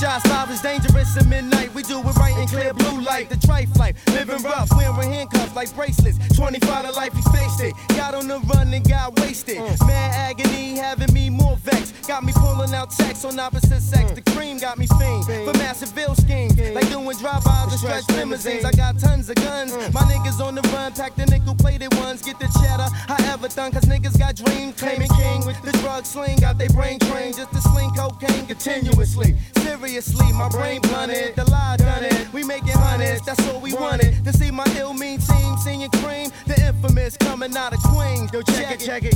Shots, 0.00 0.28
five 0.28 0.50
is 0.50 0.60
dangerous 0.60 1.16
at 1.16 1.26
midnight. 1.26 1.72
We 1.74 1.82
do 1.82 2.00
it 2.00 2.16
right 2.16 2.36
in 2.36 2.46
clear 2.48 2.72
blue 2.74 3.00
light. 3.00 3.28
The 3.28 3.36
trife 3.36 3.74
life, 3.76 3.96
living 4.08 4.42
rough, 4.42 4.68
wearing 4.76 5.12
handcuffs 5.12 5.54
like 5.54 5.74
bracelets. 5.74 6.18
25 6.36 6.86
to 6.86 6.92
life, 6.92 7.12
he 7.14 7.22
faced 7.36 7.60
it. 7.60 7.74
Got 7.96 8.14
on 8.14 8.28
the 8.28 8.38
run 8.52 8.72
and 8.72 8.86
got 8.86 9.18
wasted. 9.20 9.58
Mad 9.86 10.14
agony, 10.14 10.76
having 10.76 11.12
me 11.12 11.30
more 11.30 11.56
vexed. 11.56 12.06
Got 12.06 12.24
me 12.24 12.32
pulling 12.34 12.74
out 12.74 12.90
checks 12.96 13.24
on 13.24 13.38
opposite 13.38 13.80
sex. 13.80 14.12
The 14.12 14.22
cream 14.32 14.58
got 14.58 14.78
me 14.78 14.86
fiend 14.98 15.24
for 15.24 15.52
massive 15.58 15.94
bill 15.94 16.14
schemes. 16.14 16.58
Like 16.58 16.88
doing 16.90 17.16
drive-bys 17.16 17.72
and 17.72 17.80
stretch 17.80 18.08
limousines. 18.10 18.64
I 18.64 18.72
got 18.72 18.98
tons 18.98 19.28
of 19.30 19.36
guns. 19.36 19.72
My 19.92 20.02
niggas 20.02 20.40
on 20.40 20.54
the 20.54 20.62
run, 20.74 20.92
pack 20.92 21.16
the 21.16 21.26
nickel 21.26 21.54
cause 23.54 23.84
niggas 23.84 24.18
got 24.18 24.34
dreams. 24.34 24.74
Claiming 24.76 25.08
king 25.08 25.46
with 25.46 25.60
the 25.62 25.72
drug 25.78 26.04
sling, 26.04 26.38
got 26.38 26.58
they 26.58 26.68
brain 26.68 26.98
trained 26.98 27.36
just 27.36 27.52
to 27.52 27.60
sling 27.60 27.90
cocaine 27.94 28.46
continuously. 28.46 29.36
Seriously, 29.58 30.32
my 30.32 30.48
brain 30.48 30.80
blunted, 30.80 31.36
the 31.36 31.48
lie 31.50 31.76
done 31.76 32.04
it. 32.04 32.32
We 32.32 32.44
making 32.44 32.70
hundreds, 32.70 33.24
that's 33.24 33.46
all 33.48 33.60
we 33.60 33.74
wanted. 33.74 34.24
To 34.24 34.32
see 34.32 34.50
my 34.50 34.66
ill 34.76 34.94
mean 34.94 35.20
team 35.20 35.56
singing 35.58 35.90
cream, 35.90 36.30
the 36.46 36.60
infamous 36.66 37.16
coming 37.16 37.56
out 37.56 37.72
of 37.72 37.80
Queens. 37.82 38.32
Yo, 38.32 38.42
check 38.42 38.72
it, 38.72 38.80
check 38.80 39.04
it. 39.04 39.14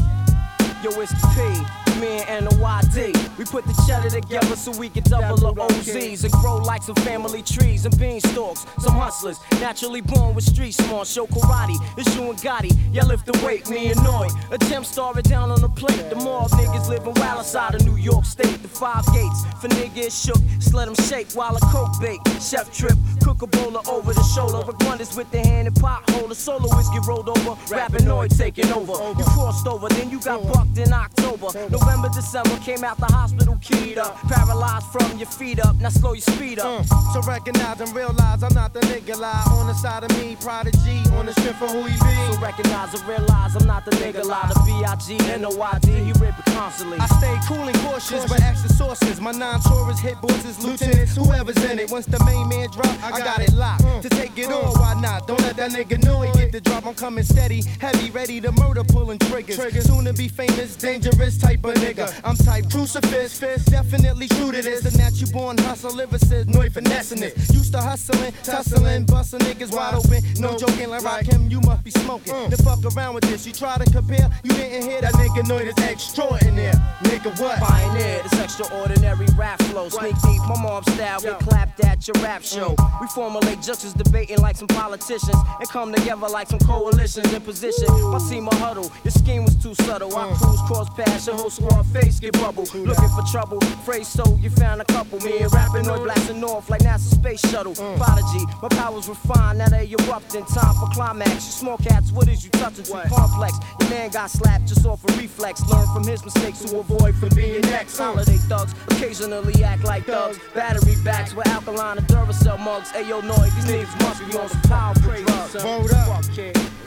Yo, 0.83 0.91
it's 1.01 1.12
the 1.12 1.64
P. 1.64 1.80
me 2.01 2.22
and 2.28 2.46
NOYD. 2.48 3.38
We 3.38 3.44
put 3.44 3.64
the 3.66 3.74
cheddar 3.86 4.11
together 4.11 4.57
so 4.57 4.70
we 4.78 4.88
can 4.88 5.03
double 5.05 5.46
our 5.46 5.55
OZs 5.68 6.24
and 6.24 6.32
grow 6.34 6.57
like 6.57 6.82
some 6.82 6.94
family 6.96 7.42
trees 7.42 7.84
and 7.84 7.96
beanstalks. 7.98 8.66
Some 8.82 8.94
hustlers, 8.94 9.38
naturally 9.61 10.01
born 10.01 10.34
with 10.34 10.44
street 10.44 10.72
smart. 10.72 11.07
Show 11.07 11.26
karate, 11.26 11.76
it's 11.96 12.14
you 12.16 12.28
and 12.30 12.38
Gotti. 12.38 12.72
y'all 12.94 13.07
lift 13.07 13.26
the 13.26 13.38
weight, 13.44 13.68
me 13.68 13.90
and 13.90 14.03
Noy. 14.03 14.28
Attempt 14.51 14.88
star 14.88 15.18
it 15.18 15.24
down 15.24 15.51
on 15.51 15.61
the 15.61 15.68
plate. 15.68 16.09
The 16.11 16.16
mob 16.16 16.51
niggas 16.51 16.88
living 16.88 17.14
wild 17.16 17.40
outside 17.40 17.74
of 17.74 17.84
New 17.84 17.96
York 17.96 18.24
State. 18.24 18.62
The 18.62 18.68
five 18.68 19.05
gates 19.12 19.44
for 19.61 19.68
niggas 19.68 20.24
shook. 20.24 20.40
Just 20.59 20.74
let 20.74 20.86
them 20.86 20.94
shake 21.07 21.32
while 21.32 21.57
a 21.57 21.61
coke 21.72 22.01
bake. 22.01 22.20
Chef 22.40 22.72
trip, 22.72 22.96
cook 23.22 23.42
a 23.42 23.46
bowler 23.46 23.80
over 23.88 24.12
the 24.12 24.22
shoulder. 24.34 24.61
Wonders 24.86 25.16
with 25.16 25.30
the 25.30 25.40
hand 25.40 25.68
and 25.68 25.76
pothole. 25.76 26.28
The 26.28 26.34
solo 26.34 26.68
get 26.68 27.07
rolled 27.07 27.28
over. 27.28 27.57
Rapping 27.70 28.07
Noyd 28.07 28.36
taking 28.36 28.70
over. 28.72 28.92
You 29.18 29.24
crossed 29.24 29.66
over, 29.66 29.88
then 29.88 30.11
you 30.11 30.20
got 30.20 30.42
bucked 30.53 30.78
in 30.78 30.92
October. 30.92 31.48
November, 31.91 32.14
December 32.14 32.57
came 32.59 32.84
out 32.84 32.97
the 32.99 33.07
hospital 33.07 33.59
keyed 33.61 33.99
up. 33.99 34.16
Paralyzed 34.28 34.86
from 34.86 35.18
your 35.18 35.26
feet 35.26 35.59
up. 35.59 35.74
Now 35.76 35.88
slow 35.88 36.12
your 36.12 36.22
speed 36.22 36.61
up. 36.61 36.84
Mm. 36.84 37.12
So 37.12 37.20
recognize 37.22 37.80
and 37.80 37.93
realize 37.95 38.45
I'm 38.45 38.55
not 38.55 38.72
the 38.72 38.80
nigga 38.80 39.18
lie 39.18 39.43
on 39.59 39.66
the 39.66 39.74
side 39.74 40.05
of 40.05 40.11
me, 40.16 40.36
prodigy 40.41 41.03
on 41.18 41.26
the 41.26 41.32
strength 41.32 41.61
of 41.62 41.70
who 41.70 41.82
he 41.82 41.95
be. 41.95 42.14
So 42.32 42.38
recognize 42.38 42.95
and 42.95 43.03
realize 43.09 43.57
I'm 43.57 43.66
not 43.66 43.84
the 43.84 43.91
nigga 43.93 44.24
lie. 44.24 44.53
The 44.55 44.61
B.I.G. 44.64 45.18
N.O.I.D. 45.32 45.91
He 45.91 46.12
rip 46.22 46.38
it 46.38 46.45
constantly. 46.55 46.99
I 47.01 47.07
stay 47.18 47.36
cool 47.49 47.66
and 47.66 47.76
cautious 47.78 48.22
with 48.30 48.41
extra 48.41 48.70
sources. 48.70 49.20
My 49.20 49.32
non-tourist 49.32 50.01
hit 50.01 50.20
bosses, 50.20 50.62
lieutenants, 50.64 51.16
whoever's 51.16 51.62
in 51.64 51.80
it. 51.80 51.91
Once 51.91 52.07
the 52.07 52.22
main 52.24 52.49
man 52.49 52.68
drop, 52.70 52.95
I 53.03 53.18
got 53.18 53.41
it 53.41 53.53
locked 53.53 53.82
mm. 53.82 54.01
to 54.03 54.09
take 54.11 54.38
it 54.38 54.47
on. 54.53 54.78
Why 54.78 54.95
not? 55.01 55.26
Don't 55.26 55.41
let 55.43 55.57
that 55.57 55.72
nigga 55.72 56.03
know 56.05 56.22
he 56.22 56.32
get 56.38 56.53
the 56.53 56.61
drop. 56.61 56.86
I'm 56.86 56.95
coming 56.95 57.24
steady, 57.24 57.62
heavy, 57.80 58.11
ready 58.12 58.41
to 58.43 58.53
murder, 58.53 58.84
pulling 58.84 59.18
triggers. 59.18 59.57
Soon 59.86 60.05
to 60.05 60.12
be 60.12 60.28
famous, 60.28 60.76
dangerous 60.76 61.36
type 61.36 61.64
of 61.64 61.80
nigga. 61.81 62.20
I'm 62.24 62.37
type 62.37 62.70
crucifix, 62.70 63.39
fist, 63.39 63.70
definitely 63.70 64.28
true 64.28 64.53
to 64.53 64.62
this. 64.62 64.83
The 64.83 64.97
natural 64.97 65.31
born 65.33 65.59
hustle, 65.59 65.93
lyricist, 65.93 66.47
no 66.49 66.62
finessing 66.68 67.22
it. 67.22 67.37
Used 67.53 67.72
to 67.72 67.81
hustling, 67.81 68.33
tussling, 68.43 69.07
busting 69.07 69.41
niggas 69.41 69.72
wide 69.74 69.95
open. 69.95 70.22
No 70.39 70.57
joking, 70.57 70.91
like 70.91 71.03
rock 71.03 71.22
him, 71.22 71.51
you 71.51 71.61
must 71.62 71.83
be 71.83 71.91
smoking. 71.91 72.35
Mm. 72.35 72.51
The 72.51 72.62
fuck 72.62 72.81
around 72.95 73.14
with 73.14 73.24
this, 73.24 73.47
you 73.47 73.53
try 73.53 73.76
to 73.78 73.91
compare, 73.91 74.28
you 74.45 74.53
didn't 74.53 74.89
hear 74.89 75.01
that 75.01 75.14
nigga 75.14 75.49
know 75.49 75.57
it's 75.57 75.81
extraordinary. 75.81 76.76
Nigga, 77.03 77.41
what? 77.41 77.59
Pioneer, 77.59 78.22
this 78.22 78.41
extraordinary 78.41 79.26
rap 79.37 79.61
flow. 79.62 79.89
Sneak 79.89 80.14
deep, 80.22 80.43
my 80.49 80.61
mom 80.62 80.85
style, 80.85 81.20
we 81.24 81.31
clapped 81.45 81.81
at 81.85 82.07
your 82.07 82.22
rap 82.22 82.43
mm. 82.43 82.55
show. 82.55 82.76
We 83.01 83.07
formulate 83.09 83.62
justice, 83.62 83.93
debating 83.93 84.39
like 84.39 84.57
some 84.57 84.68
politicians, 84.68 85.37
and 85.59 85.68
come 85.68 85.93
together 85.93 86.28
like 86.28 86.49
some 86.49 86.61
coalitions 86.61 87.33
in 87.33 87.41
position. 87.41 87.89
I 87.89 88.18
see 88.18 88.41
my 88.41 88.55
huddle, 88.57 88.91
your 89.05 89.12
scheme 89.12 89.45
was 89.45 89.57
too 89.57 89.74
subtle. 89.74 90.14
I 90.16 90.28
mm. 90.28 90.37
cruise 90.37 90.61
cross 90.66 90.89
past 90.91 91.26
your 91.26 91.37
whole 91.37 91.51
squad 91.51 91.70
face 91.93 92.21
get 92.21 92.33
bubble. 92.35 92.64
Looking 92.75 93.09
for 93.09 93.25
trouble, 93.31 93.61
phrase 93.85 94.09
so 94.09 94.25
you 94.41 94.51
found 94.51 94.81
a 94.81 94.85
couple. 94.85 95.18
Me 95.21 95.39
and 95.39 95.53
rapping 95.53 95.89
or 95.89 95.99
blasting 95.99 96.43
off 96.45 96.71
like 96.71 96.83
NASA 96.83 97.14
space 97.14 97.41
shuttle. 97.41 97.75
Mm. 97.75 97.97
Prodigy, 97.97 98.45
my 98.62 98.68
powers 98.68 99.09
refined, 99.09 99.59
now 99.59 99.68
they 99.68 99.91
erupting. 99.91 100.45
Time 100.47 100.75
for 100.75 100.89
climax. 100.93 101.31
You 101.31 101.53
small 101.62 101.79
cats, 101.79 102.12
what 102.12 102.29
is 102.29 102.45
you 102.45 102.51
touching? 102.51 102.85
Too 102.85 103.01
complex. 103.09 103.59
Your 103.81 103.91
man 103.91 104.11
got 104.11 104.31
slapped 104.31 104.66
just 104.66 104.87
off 104.87 105.03
a 105.05 105.12
reflex. 105.18 105.62
Learn 105.68 105.87
from 105.95 106.07
his 106.07 106.25
mistakes 106.25 106.61
to 106.61 106.79
avoid 106.79 107.14
from 107.14 107.31
being 107.31 107.61
next. 107.62 107.99
Mm. 107.99 108.05
Holiday 108.05 108.37
thugs 108.49 108.75
occasionally 108.89 109.64
act 109.64 109.85
like 109.85 110.05
thugs. 110.05 110.39
Battery 110.55 110.95
backs 111.05 111.35
with 111.35 111.47
alkaline 111.49 111.99
and 111.99 112.07
Duracell 112.07 112.59
mugs. 112.59 112.91
Ayo, 112.93 113.23
noise, 113.23 113.55
these 113.57 113.64
niggas 113.66 114.01
must 114.01 114.21
be 114.27 114.39
on 114.39 114.49
some 114.49 114.62
powerful 114.62 115.12
drugs. 115.12 115.55
Word 115.55 115.93
up, 115.93 116.25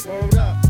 word 0.07 0.35
up. 0.35 0.62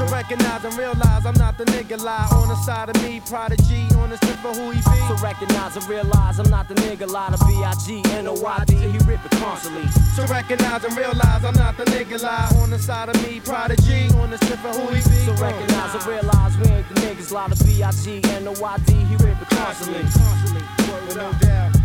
So 0.00 0.06
recognize 0.06 0.64
and 0.64 0.74
realize 0.78 1.26
I'm 1.26 1.34
not 1.34 1.58
the 1.58 1.66
nigga 1.66 2.02
lie 2.02 2.26
on 2.32 2.48
the 2.48 2.56
side 2.64 2.88
of 2.88 2.96
me, 3.02 3.20
prodigy 3.20 3.84
on 3.96 4.08
the 4.08 4.16
strip 4.16 4.42
of 4.46 4.56
who 4.56 4.70
he 4.70 4.78
be. 4.78 4.98
So 5.08 5.14
recognize 5.22 5.76
and 5.76 5.86
realize 5.90 6.38
I'm 6.38 6.48
not 6.48 6.68
the 6.68 6.74
nigga 6.76 7.06
lie 7.06 7.28
to 7.28 7.36
B.I.G. 7.44 8.00
N.O.Y.D. 8.16 8.76
He 8.76 8.98
rip 9.04 9.22
it 9.22 9.30
constantly. 9.32 9.86
So 10.16 10.24
recognize 10.24 10.84
and 10.84 10.96
realize 10.96 11.44
I'm 11.44 11.52
not 11.52 11.76
the 11.76 11.84
nigga 11.84 12.22
lie 12.22 12.48
on 12.62 12.70
the 12.70 12.78
side 12.78 13.10
of 13.10 13.28
me, 13.28 13.40
prodigy 13.40 14.08
on 14.16 14.30
the 14.30 14.38
strip 14.38 14.64
of 14.64 14.74
who 14.74 14.88
he 14.88 15.02
be. 15.04 15.20
So 15.28 15.34
recognize 15.34 15.94
and 15.94 16.06
realize 16.06 16.56
we 16.56 16.70
ain't 16.70 16.88
the 16.88 16.94
niggas 16.94 17.30
lie 17.30 17.48
to 17.48 17.64
B.I.G. 17.64 18.24
N.O.Y.D. 18.40 18.92
He 18.94 19.16
rip 19.16 19.36
it 19.36 19.48
constantly. 19.50 20.00
With 20.00 21.16
no 21.16 21.30
doubt, 21.44 21.76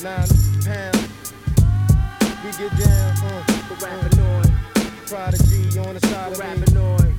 nine 0.00 0.28
pounds. 0.64 1.32
We 2.40 2.50
get 2.56 2.72
down, 2.80 3.16
uh, 3.20 3.44
For 3.68 3.84
rapping 3.84 4.18
on, 4.18 4.44
prodigy 5.04 5.78
on 5.78 5.92
the 5.92 6.00
side 6.08 6.32
of 6.32 7.04
me. 7.04 7.09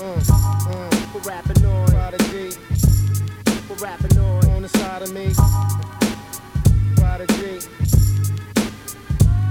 Uh, 0.00 0.90
for 1.12 1.18
rapping 1.28 1.64
on, 1.64 1.86
prodigy 1.88 2.50
for 3.68 3.74
rapping 3.84 4.18
on. 4.18 4.44
on 4.50 4.62
the 4.62 4.68
side 4.68 5.02
of 5.02 5.12
me. 5.12 5.32
Prodigy 6.96 7.66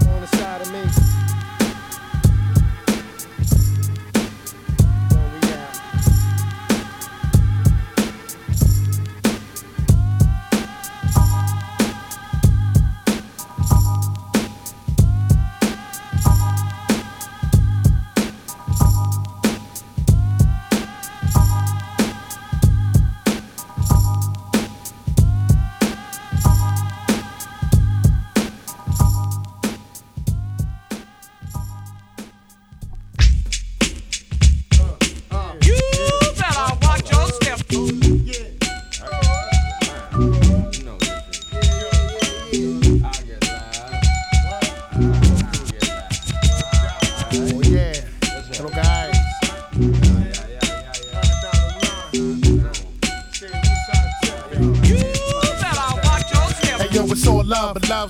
on 0.10 0.22
the 0.22 0.28
side 0.38 0.62
of 0.62 0.72
me. 0.72 1.43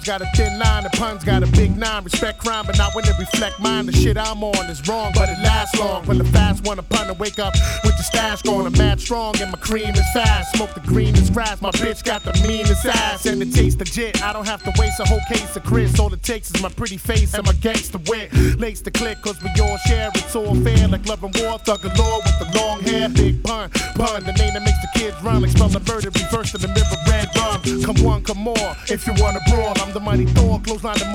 Got 0.04 0.22
a 0.22 0.26
thin 0.36 0.60
line. 0.60 0.84
The 0.84 0.89
pun's 0.89 1.24
got 1.24 1.43
a 1.43 1.47
nine. 1.78 2.04
Respect 2.04 2.40
crime, 2.40 2.66
but 2.66 2.78
not 2.78 2.96
when 2.96 3.06
it 3.06 3.18
reflect 3.20 3.60
mine. 3.60 3.86
The 3.86 3.94
shit 3.94 4.18
I'm 4.18 4.44
on 4.44 4.66
is 4.70 4.88
wrong, 4.88 5.12
but 5.16 5.30
it 5.30 5.38
lasts 5.44 5.80
long. 5.80 6.06
When 6.06 6.18
the 6.18 6.26
fast 6.26 6.66
one, 6.66 6.80
a 6.80 6.84
pun 6.84 7.08
to 7.08 7.14
wake 7.14 7.40
up 7.40 7.54
with 7.84 7.96
the 7.98 8.04
stash 8.04 8.42
going. 8.42 8.66
I'm 8.66 8.74
mad 8.74 9.00
strong 9.00 9.36
and 9.42 9.52
my 9.52 9.58
cream 9.58 9.90
is 9.90 10.10
fast. 10.14 10.56
Smoke 10.56 10.74
the 10.74 10.82
greenest 10.82 11.34
grass. 11.34 11.62
My 11.62 11.72
bitch 11.72 12.04
got 12.04 12.24
the 12.24 12.34
meanest 12.48 12.86
ass 12.86 13.26
and 13.26 13.42
it 13.42 13.54
tastes 13.54 13.80
legit. 13.80 14.24
I 14.24 14.34
don't 14.34 14.48
have 14.48 14.64
to 14.64 14.74
waste 14.80 15.00
a 15.00 15.06
whole 15.06 15.22
case 15.28 15.56
of 15.56 15.64
Cris. 15.64 16.00
All 16.00 16.14
it 16.14 16.24
takes 16.24 16.54
is 16.54 16.62
my 16.62 16.70
pretty 16.70 16.98
face 16.98 17.34
and 17.34 17.46
my 17.46 17.54
gangster 17.54 18.00
wit. 18.08 18.34
Lace 18.60 18.82
the 18.82 18.92
click, 18.92 19.22
cause 19.22 19.42
we 19.42 19.50
all 19.62 19.78
share. 19.88 20.10
It's 20.16 20.36
all 20.36 20.56
fair, 20.56 20.88
like 20.88 21.06
love 21.06 21.24
and 21.24 21.36
war. 21.38 21.60
Thug 21.60 21.82
galore 21.82 22.22
with 22.26 22.40
the 22.40 22.60
long 22.60 22.82
hair. 22.82 23.10
Big 23.10 23.44
pun, 23.44 23.70
pun. 23.96 24.24
The 24.24 24.34
name 24.34 24.54
that 24.54 24.64
makes 24.64 24.82
the 24.82 25.00
kids 25.00 25.22
run. 25.24 25.42
Like 25.42 25.52
spell 25.52 25.70
the 25.70 25.80
murder, 25.80 26.10
reverse 26.10 26.54
in 26.54 26.62
the 26.62 26.68
mirror, 26.68 27.00
red 27.08 27.30
rum. 27.36 27.62
Come 27.84 28.04
one, 28.04 28.24
come 28.24 28.40
more. 28.40 28.76
If 28.90 29.08
you 29.08 29.14
wanna 29.18 29.40
brawl, 29.50 29.74
I'm 29.78 29.94
the 29.94 30.00
mighty 30.00 30.26
Thor. 30.26 30.60
Clothesline 30.60 31.00
the 31.00 31.10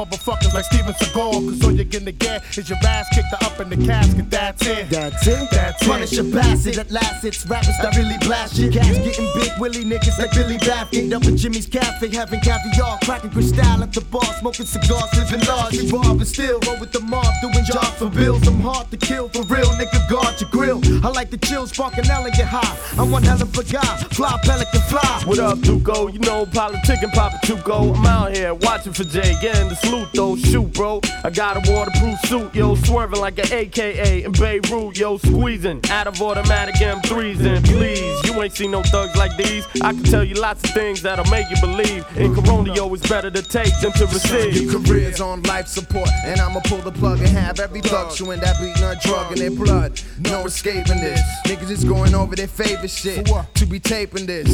motherfuckers 0.48 0.54
like 0.54 0.64
Steven 0.64 0.94
Seagal. 0.94 1.48
Cause 1.48 1.64
all 1.64 1.72
you're 1.72 1.84
gonna 1.84 2.12
get 2.12 2.58
is 2.58 2.68
your 2.68 2.78
ass 2.84 3.06
kicked 3.14 3.42
up 3.42 3.60
in 3.60 3.68
the 3.70 3.86
casket. 3.86 4.30
That's 4.30 4.66
it. 4.66 4.90
That's 4.90 5.26
it. 5.26 5.50
That's 5.50 5.82
it. 5.82 5.88
Punish 5.88 6.18
a 6.18 6.24
bastard 6.24 6.78
at 6.78 6.90
last. 6.90 7.24
It's 7.24 7.46
rappers 7.46 7.76
that 7.82 7.96
really 7.96 8.16
blast 8.20 8.56
shit. 8.56 8.72
Cash 8.72 8.96
getting 8.98 9.28
big 9.34 9.50
willy 9.58 9.84
niggas 9.84 10.18
like 10.18 10.32
Billy 10.32 10.58
Baffin. 10.58 11.12
Up 11.12 11.24
at 11.24 11.36
Jimmy's 11.36 11.66
Cafe, 11.66 12.08
having 12.08 12.40
caviar, 12.40 12.98
cracking 13.04 13.30
crystal 13.30 13.82
at 13.82 13.92
the 13.92 14.00
bar, 14.00 14.24
smoking 14.40 14.66
cigars, 14.66 15.10
living 15.16 15.46
large. 15.46 15.72
We 15.72 15.90
rob 15.90 16.18
and 16.18 16.26
still 16.26 16.60
roll 16.66 16.78
with 16.80 16.92
the 16.92 17.00
mob, 17.00 17.26
doing 17.40 17.64
jobs 17.64 17.98
for 17.98 18.10
bills. 18.10 18.46
I'm 18.46 18.60
hard 18.60 18.90
to 18.90 18.96
kill 18.96 19.28
for 19.28 19.42
real, 19.42 19.68
nigga. 19.76 19.98
Guard 20.08 20.40
your 20.40 20.50
grill. 20.50 20.80
I 21.04 21.10
like 21.10 21.30
the 21.30 21.38
chill, 21.38 21.66
sparking 21.66 22.08
L 22.08 22.24
and 22.24 22.34
get 22.34 22.48
high. 22.48 22.76
I'm 23.00 23.10
one 23.10 23.22
hell 23.22 23.40
of 23.40 23.56
a 23.56 23.64
guy, 23.64 23.96
fly 24.12 24.38
pelican 24.42 24.80
fly. 24.82 25.22
What 25.24 25.38
up, 25.38 25.60
Duco? 25.60 26.08
You 26.08 26.18
know, 26.20 26.46
politic 26.46 27.02
and 27.02 27.12
Papa 27.12 27.38
Chuco. 27.44 27.96
I'm 27.96 28.06
out 28.06 28.36
here 28.36 28.54
watching 28.54 28.92
for 28.92 29.04
Jay. 29.04 29.34
Getting 29.40 29.68
the 29.68 29.76
salute 29.76 30.08
though, 30.14 30.37
shoot, 30.38 30.72
bro. 30.72 31.00
I 31.24 31.30
got 31.30 31.56
a 31.56 31.72
waterproof 31.72 32.18
suit, 32.20 32.54
yo, 32.54 32.74
swerving 32.74 33.20
like 33.20 33.38
an 33.38 33.52
AKA 33.52 34.24
in 34.24 34.32
Beirut, 34.32 34.96
yo, 34.96 35.18
squeezing 35.18 35.80
out 35.90 36.06
of 36.06 36.20
automatic 36.20 36.76
M3s. 36.76 37.40
And 37.40 37.64
please, 37.64 38.24
you 38.24 38.40
ain't 38.42 38.52
seen 38.52 38.70
no 38.70 38.82
thugs 38.82 39.16
like 39.16 39.36
these. 39.36 39.66
I 39.82 39.92
can 39.92 40.02
tell 40.04 40.24
you 40.24 40.34
lots 40.34 40.64
of 40.64 40.70
things 40.70 41.02
that'll 41.02 41.30
make 41.30 41.48
you 41.50 41.60
believe. 41.60 42.04
In 42.16 42.34
Corona, 42.34 42.74
yo, 42.74 42.92
it's 42.94 43.08
better 43.08 43.30
to 43.30 43.42
take 43.42 43.72
than 43.80 43.92
to 43.92 44.06
receive. 44.06 44.54
Your 44.54 44.82
career's 44.82 45.20
on 45.20 45.42
life 45.42 45.66
support, 45.66 46.08
and 46.24 46.40
I'ma 46.40 46.60
pull 46.64 46.78
the 46.78 46.92
plug 46.92 47.18
and 47.20 47.28
have 47.28 47.60
every 47.60 47.80
thug 47.80 48.14
chewing 48.14 48.40
that 48.40 48.58
beating 48.60 48.82
a 48.82 48.94
drug 49.00 49.32
in 49.32 49.38
their 49.38 49.50
blood. 49.50 50.00
No 50.20 50.44
escaping 50.46 51.00
this. 51.00 51.20
Niggas 51.46 51.70
is 51.70 51.84
going 51.84 52.14
over 52.14 52.36
their 52.36 52.48
favorite 52.48 52.90
shit 52.90 53.28
to 53.54 53.66
be 53.66 53.80
taping 53.80 54.26
this. 54.26 54.48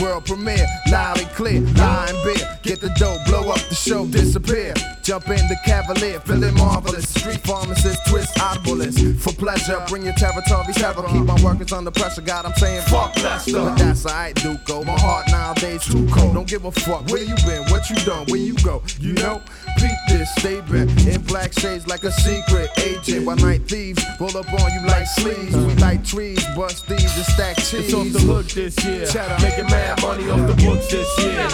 World 0.00 0.26
premiere, 0.26 0.66
loud 0.90 1.18
and 1.20 1.28
clear, 1.30 1.58
and 1.58 2.16
beer. 2.24 2.58
Get 2.62 2.80
the 2.80 2.90
dough, 2.96 3.18
blow 3.26 3.50
up 3.50 3.60
the 3.68 3.74
show, 3.74 4.06
disappear. 4.06 4.74
Jump 5.02 5.28
in 5.28 5.48
the 5.48 5.56
cavalier, 5.64 6.20
feeling 6.20 6.54
marvelous. 6.54 7.08
Street 7.08 7.40
pharmacist, 7.40 8.06
twist 8.06 8.36
audiblest. 8.36 9.18
For 9.20 9.32
pleasure, 9.32 9.82
bring 9.88 10.02
your 10.02 10.12
territory 10.14 10.72
terror. 10.74 11.02
Keep 11.08 11.24
my 11.24 11.42
workers 11.42 11.72
under 11.72 11.90
pressure. 11.90 12.20
God, 12.20 12.44
I'm 12.44 12.52
saying 12.54 12.82
fuck 12.82 13.16
Lester. 13.16 13.52
But 13.52 13.76
that's 13.76 14.06
alright, 14.06 14.34
Duco. 14.34 14.84
My 14.84 14.98
heart 15.00 15.26
nowadays 15.30 15.84
too 15.84 16.06
cold. 16.12 16.34
Don't 16.34 16.46
give 16.46 16.64
a 16.64 16.70
fuck 16.70 17.08
where 17.08 17.22
you 17.22 17.34
been, 17.46 17.64
what 17.70 17.88
you 17.88 17.96
done, 18.04 18.26
where 18.26 18.40
you 18.40 18.54
go. 18.56 18.82
You 19.00 19.14
know, 19.14 19.40
peep 19.78 19.98
this, 20.08 20.28
stay 20.34 20.60
back 20.62 20.88
in 21.06 21.22
black 21.22 21.52
shades 21.52 21.86
like 21.86 22.04
a 22.04 22.12
secret 22.12 22.70
agent. 22.78 23.24
While 23.26 23.36
night 23.36 23.62
thieves 23.68 24.04
roll 24.20 24.36
up 24.36 24.52
on 24.52 24.72
you 24.72 24.86
like 24.86 25.06
sleeves. 25.06 25.56
We 25.56 25.74
like 25.76 26.04
trees, 26.04 26.44
bust 26.56 26.86
these 26.88 27.14
and 27.16 27.26
stack 27.26 27.56
cheese. 27.56 27.74
It's 27.74 27.94
off 27.94 28.12
the 28.12 28.20
hook 28.20 28.46
this 28.46 28.76
year. 28.84 29.06
Making 29.40 29.66
mad 29.66 30.02
money 30.02 30.28
off 30.30 30.46
the 30.46 30.54
books 30.64 30.90
this 30.90 31.08
year. 31.22 31.48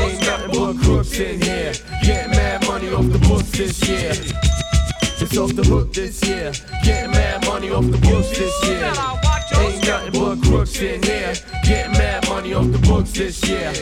Ain't 0.00 0.20
nothing 0.26 0.52
but 0.52 0.84
crooks 0.84 1.18
in 1.18 1.40
here. 1.40 1.72
Getting 2.02 2.32
mad 2.32 2.66
money 2.66 2.92
off 2.92 3.08
the 3.10 3.18
books 3.28 3.50
this 3.52 3.88
year. 3.88 4.12
It's 5.20 5.38
off 5.38 5.54
the 5.54 5.62
hook 5.62 5.92
this 5.92 6.22
year. 6.26 6.52
Getting 6.82 7.12
mad 7.12 7.46
money 7.46 7.70
off 7.70 7.88
the 7.90 7.98
books 7.98 8.36
this 8.36 8.66
year. 8.66 8.92
Ain't 9.62 9.86
nothing 9.86 10.12
but 10.12 10.42
crooks 10.42 10.80
in 10.80 11.02
here. 11.02 11.34
Getting 11.64 11.92
mad 11.92 12.28
money 12.28 12.54
off 12.54 12.70
the 12.72 12.78
books 12.78 13.12
this 13.12 13.40
year. 13.48 13.72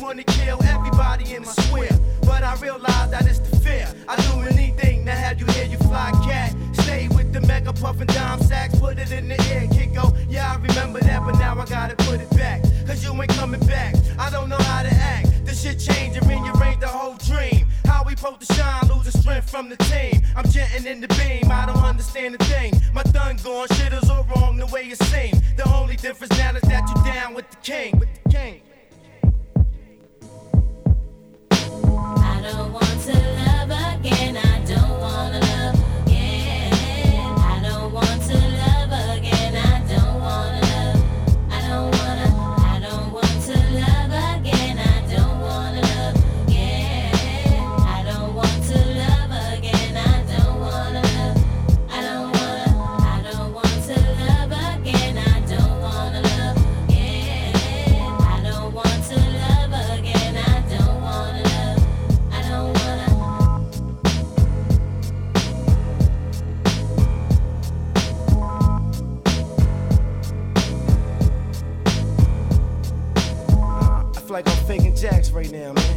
Wanna 0.00 0.24
kill 0.24 0.62
everybody 0.64 1.34
in 1.34 1.42
my 1.42 1.52
square. 1.52 1.98
But 2.22 2.42
I 2.42 2.54
realize 2.56 3.10
that 3.10 3.26
it's 3.26 3.38
the 3.38 3.56
fear. 3.56 3.88
I 4.06 4.16
do 4.16 4.40
anything 4.42 5.04
to 5.06 5.12
have 5.12 5.40
you 5.40 5.46
here, 5.46 5.64
you 5.64 5.78
fly 5.78 6.10
cat. 6.24 6.54
Stay 6.72 7.08
with 7.08 7.32
the 7.32 7.40
mega 7.42 7.72
puffin' 7.72 8.06
dime 8.06 8.40
sacks, 8.42 8.78
put 8.78 8.98
it 8.98 9.12
in 9.12 9.28
the 9.28 9.40
air, 9.50 9.66
kick 9.68 9.94
go. 9.94 10.14
Yeah, 10.28 10.52
I 10.52 10.56
remember 10.56 11.00
that, 11.00 11.24
but 11.24 11.38
now 11.38 11.58
I 11.58 11.64
gotta 11.66 11.96
put 11.96 12.20
it 12.20 12.30
back. 12.30 12.62
Cause 12.86 13.04
you 13.04 13.12
ain't 13.20 13.30
coming 13.30 13.60
back. 13.66 13.94
I 14.18 14.30
don't 14.30 14.48
know 14.48 14.58
how 14.58 14.82
to 14.82 14.92
act. 14.92 15.44
This 15.44 15.62
shit 15.62 15.78
changed 15.78 16.16
and 16.16 16.26
rearranged 16.26 16.80
the 16.80 16.88
whole 16.88 17.16
dream. 17.16 17.66
How 17.84 18.04
we 18.04 18.16
supposed 18.16 18.46
to 18.48 18.54
shine, 18.54 18.88
losing 18.88 19.20
strength 19.20 19.50
from 19.50 19.68
the 19.68 19.76
team. 19.76 20.22
I'm 20.36 20.48
jetting 20.48 20.86
in 20.86 21.00
the 21.00 21.08
beam, 21.08 21.50
I 21.50 21.66
don't 21.66 21.84
understand 21.84 22.34
a 22.34 22.44
thing. 22.44 22.74
My 22.92 23.02
thumb 23.02 23.36
going, 23.42 23.68
shit 23.74 23.92
is 23.92 24.08
all 24.10 24.26
wrong 24.34 24.56
the 24.56 24.66
way 24.66 24.84
it 24.84 25.02
seems. 25.04 25.40
The 25.56 25.68
only 25.74 25.96
difference 25.96 26.36
now 26.38 26.54
is 26.54 26.62
that 26.62 26.88
you 26.88 27.12
down 27.12 27.34
with 27.34 27.50
the 27.50 27.56
king. 27.56 27.98
With 27.98 28.08
the 28.22 28.30
king. 28.30 28.62
Don't 32.48 32.72
want 32.72 33.00
to 33.02 33.12
love 33.12 33.70
again. 34.00 34.38
I 34.38 34.57
feel 74.28 74.34
like 74.34 74.48
I'm 74.50 74.66
faking 74.66 74.94
jacks 74.94 75.30
right 75.30 75.50
now, 75.50 75.72
man. 75.72 75.96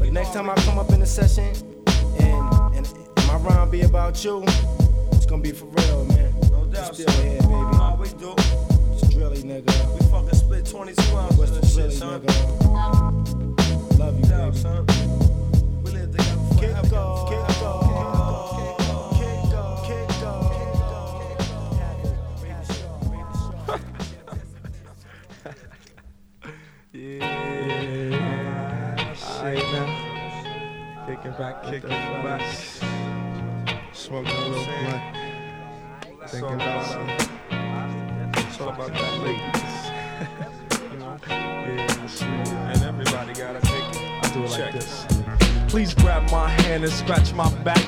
But 0.00 0.12
next 0.12 0.32
time 0.32 0.50
I 0.50 0.56
come 0.56 0.80
up 0.80 0.90
in 0.90 1.00
a 1.00 1.06
session 1.06 1.54
and, 2.18 2.74
and, 2.74 2.86
and 2.86 3.26
my 3.28 3.36
rhyme 3.36 3.70
be 3.70 3.82
about 3.82 4.24
you, 4.24 4.42
it's 5.12 5.26
gonna 5.26 5.42
be 5.42 5.52
for 5.52 5.66
real, 5.66 6.04
man. 6.06 6.34
No 6.50 6.64
doubt, 6.64 6.96
still 6.96 7.08
here, 7.22 7.40
baby. 7.40 7.52
Nah, 7.52 7.94
we 7.94 8.08
do. 8.08 8.34
It's 8.90 9.08
drilly, 9.14 9.42
nigga. 9.44 9.94
We 9.94 10.10
fucking 10.10 10.34
split 10.34 10.66
22 10.66 11.16
ounces 11.16 11.38
What's 11.38 11.52
the 11.52 11.66
shit, 11.66 11.92
son. 11.92 12.20
Nigga? 12.20 13.98
Love 14.00 14.18
you, 14.18 14.26
baby. 14.26 14.56
son. 14.56 14.84
We 15.84 15.92
live 15.92 16.10
together 16.10 16.56
forever. 16.56 16.82
Kick 16.82 16.92
off, 16.94 17.28
kick 17.30 17.62
off, 17.62 17.87
Kicking 31.06 31.32
back, 31.32 31.62
kicking 31.64 31.88
back. 31.88 32.42
Smoking 33.92 34.30
a 34.30 34.48
little 34.48 34.64
blunt. 34.64 35.02
Thinking 36.28 36.54
about 36.54 36.84
some. 36.86 37.08
It's 38.46 38.60
all 38.60 38.68
about 38.70 38.92
that 38.92 39.18
ladies. 39.22 40.92
you 40.92 40.98
know? 40.98 41.16
Yeah. 41.28 42.72
And 42.72 42.82
everybody 42.82 43.32
gotta 43.34 43.60
take 43.60 43.88
it. 43.90 44.24
I 44.24 44.30
do 44.34 44.42
it 44.42 44.50
like 44.50 44.72
this. 44.72 44.97
Please 45.78 45.94
grab 45.94 46.28
my 46.32 46.48
hand 46.62 46.82
and 46.82 46.92
scratch 46.92 47.32
my 47.34 47.48
back. 47.62 47.86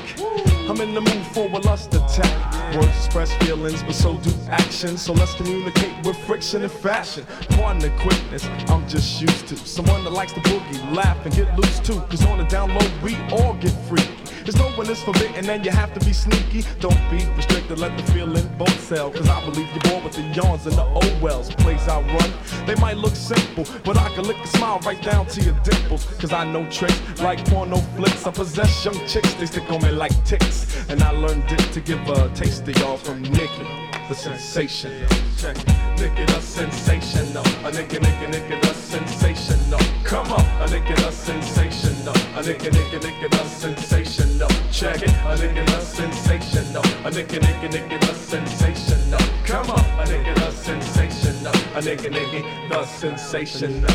I'm 0.69 0.79
in 0.79 0.93
the 0.93 1.01
mood 1.01 1.25
for 1.33 1.49
a 1.49 1.59
lust 1.59 1.93
attack. 1.93 2.73
Words 2.73 2.87
express 2.87 3.33
feelings, 3.43 3.83
but 3.83 3.95
so 3.95 4.17
do 4.19 4.31
actions. 4.47 5.01
So 5.01 5.11
let's 5.11 5.33
communicate 5.35 6.05
with 6.05 6.17
friction 6.19 6.61
and 6.61 6.71
fashion. 6.71 7.25
Pardon 7.49 7.81
the 7.81 7.89
quickness, 7.99 8.45
I'm 8.69 8.87
just 8.87 9.21
used 9.21 9.45
to 9.49 9.57
someone 9.57 10.05
that 10.05 10.11
likes 10.11 10.31
to 10.31 10.39
boogie, 10.39 10.95
laugh, 10.95 11.17
and 11.25 11.35
get 11.35 11.53
loose 11.59 11.81
too. 11.81 11.99
Cause 12.09 12.25
on 12.27 12.37
the 12.37 12.45
down 12.45 12.73
low, 12.73 12.87
we 13.03 13.17
all 13.29 13.55
get 13.55 13.73
freaky. 13.89 14.20
There's 14.43 14.57
no 14.57 14.69
one 14.71 14.89
is 14.89 15.01
forbidden, 15.03 15.49
and 15.49 15.63
you 15.63 15.71
have 15.71 15.93
to 15.93 16.05
be 16.05 16.13
sneaky. 16.13 16.65
Don't 16.79 16.99
be 17.11 17.23
restricted, 17.35 17.77
let 17.77 17.95
the 17.97 18.03
feeling 18.11 18.47
both 18.57 18.79
sell. 18.81 19.11
Cause 19.11 19.29
I 19.29 19.39
believe 19.45 19.67
you're 19.71 19.91
born 19.91 20.03
with 20.03 20.13
the 20.13 20.23
yawns 20.33 20.65
and 20.65 20.75
the 20.75 20.83
old 20.83 21.21
wells. 21.21 21.53
Plays 21.55 21.87
I 21.87 22.01
run, 22.01 22.31
they 22.65 22.75
might 22.75 22.97
look 22.97 23.15
simple, 23.15 23.65
but 23.83 23.97
I 23.97 24.09
can 24.15 24.23
lick 24.23 24.37
a 24.37 24.47
smile 24.47 24.79
right 24.85 25.01
down 25.01 25.27
to 25.27 25.41
your 25.41 25.53
dimples. 25.63 26.05
Cause 26.19 26.33
I 26.33 26.43
know 26.51 26.65
tricks 26.69 26.99
like 27.21 27.45
porno 27.49 27.77
flicks. 27.95 28.25
I 28.25 28.31
possess 28.31 28.85
young 28.85 28.99
chicks, 29.07 29.33
they 29.35 29.45
stick 29.45 29.69
on 29.71 29.81
me 29.83 29.91
like 29.91 30.13
ticks. 30.25 30.89
And 30.89 31.01
I 31.03 31.11
learned 31.11 31.51
it 31.51 31.71
to 31.73 31.79
give 31.79 32.01
a 32.09 32.29
taste 32.29 32.65
to 32.65 32.71
y'all 32.73 32.97
from 32.97 33.21
Nicky, 33.21 33.67
the 34.09 34.15
sensation. 34.15 34.91
Check. 35.37 35.57
Nicky 35.97 36.25
the 36.25 36.41
sensational. 36.41 37.43
A 37.65 37.71
nigga, 37.71 37.99
nigga, 37.99 38.27
nigga 38.33 38.61
the 38.61 38.73
sensational. 38.73 39.79
Come 40.03 40.31
on, 40.31 40.45
a 40.61 40.65
nigga 40.65 40.95
the 40.95 41.11
sensational. 41.11 41.90
A 42.01 42.41
nigga, 42.41 42.71
nigga, 42.71 42.99
nigga 42.99 43.29
the 43.29 43.43
sensational. 43.45 44.49
Check 44.71 45.03
it. 45.03 45.09
I 45.23 45.35
make 45.35 45.55
it 45.55 45.59
a 45.59 45.61
nigga 45.61 45.65
the 45.67 45.81
sensational. 45.81 46.81
A 47.05 47.11
nigga, 47.11 47.39
nigga, 47.39 47.69
nigga 47.69 47.99
sensational. 48.15 49.19
Come 49.45 49.69
on, 49.69 49.79
a 49.99 50.03
nigga 50.05 50.33
the 50.33 50.51
sensational. 50.51 51.20
A 51.47 51.81
nigga, 51.81 52.11
nigga 52.11 52.69
the 52.69 52.85
sensational. 52.85 53.89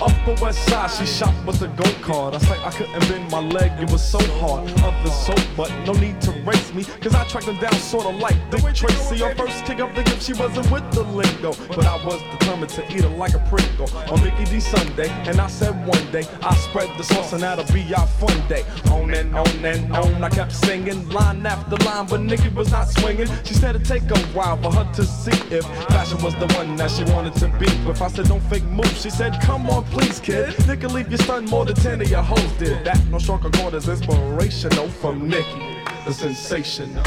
Upper 0.00 0.34
West 0.42 0.64
Side, 0.68 0.90
she 0.90 1.06
shot 1.06 1.34
with 1.44 1.60
a 1.62 1.68
go 1.68 1.90
card. 2.00 2.34
I 2.34 2.38
say 2.38 2.58
I 2.64 2.70
couldn't 2.70 3.00
bend 3.08 3.30
my 3.30 3.40
leg, 3.40 3.72
it 3.80 3.90
was 3.90 4.02
so 4.02 4.18
hard. 4.40 4.70
Others 4.82 5.14
so, 5.26 5.34
but 5.56 5.70
no 5.84 5.92
need 5.94 6.20
to 6.22 6.32
race 6.42 6.72
me. 6.72 6.84
Cause 7.00 7.14
I 7.14 7.24
tracked 7.24 7.46
them 7.46 7.58
down 7.58 7.74
sorta 7.74 8.08
like 8.08 8.36
Dick 8.50 8.62
Tracy. 8.74 9.22
On 9.22 9.34
first 9.36 9.64
kick 9.64 9.80
up 9.80 9.94
the 9.94 10.02
gift, 10.02 10.22
she 10.22 10.32
wasn't 10.34 10.70
with 10.70 10.88
the 10.92 11.02
lingo. 11.02 11.52
But 11.68 11.86
I 11.86 12.04
was 12.04 12.20
determined 12.38 12.70
to 12.70 12.86
eat 12.92 13.02
her 13.02 13.08
like 13.08 13.34
a 13.34 13.40
Pringle 13.50 13.90
on 14.12 14.22
Mickey 14.22 14.44
D 14.44 14.60
Sunday. 14.60 15.08
And 15.26 15.40
I 15.40 15.48
said 15.48 15.74
one 15.86 16.10
day, 16.12 16.24
I 16.42 16.54
spread 16.56 16.88
the 16.96 17.04
sauce 17.04 17.32
and 17.32 17.42
that'll 17.42 17.70
be 17.72 17.82
our 17.94 18.06
fun 18.06 18.48
day. 18.48 18.64
On 18.90 19.12
and 19.12 19.34
on 19.34 19.64
and 19.64 19.92
on, 19.96 20.22
I 20.22 20.30
kept 20.30 20.52
singing 20.52 21.08
line 21.08 21.44
after 21.46 21.76
line, 21.84 22.06
but 22.06 22.20
Nikki 22.20 22.48
was 22.50 22.70
not 22.70 22.88
swinging. 22.88 23.28
She 23.44 23.54
said 23.54 23.74
it'd 23.74 23.86
take 23.86 24.08
a 24.10 24.18
while 24.34 24.56
for 24.62 24.72
her 24.72 24.90
to 24.94 25.04
see 25.04 25.38
if 25.54 25.64
fashion 25.88 26.22
was 26.22 26.34
the 26.36 26.46
one 26.54 26.76
that 26.76 26.91
she 26.92 27.04
wanted 27.04 27.34
to 27.36 27.48
be. 27.58 27.66
But 27.84 27.96
if 27.96 28.02
I 28.02 28.08
said 28.08 28.26
don't 28.28 28.42
fake 28.50 28.64
moves, 28.64 29.02
she 29.02 29.10
said, 29.10 29.40
come 29.42 29.68
on, 29.70 29.84
please, 29.84 30.20
kid. 30.20 30.54
Nicky 30.66 30.86
leave 30.86 31.08
your 31.08 31.18
son 31.18 31.46
more 31.46 31.64
than 31.64 31.74
10 31.74 32.00
of 32.02 32.10
your 32.10 32.22
hoes 32.22 32.52
did. 32.58 32.84
That 32.84 33.04
no 33.06 33.18
stronger 33.18 33.50
chord 33.50 33.74
is 33.74 33.88
inspirational 33.88 34.88
from 34.88 35.28
Nikki. 35.28 35.78
The 36.04 36.12
sensational. 36.12 37.04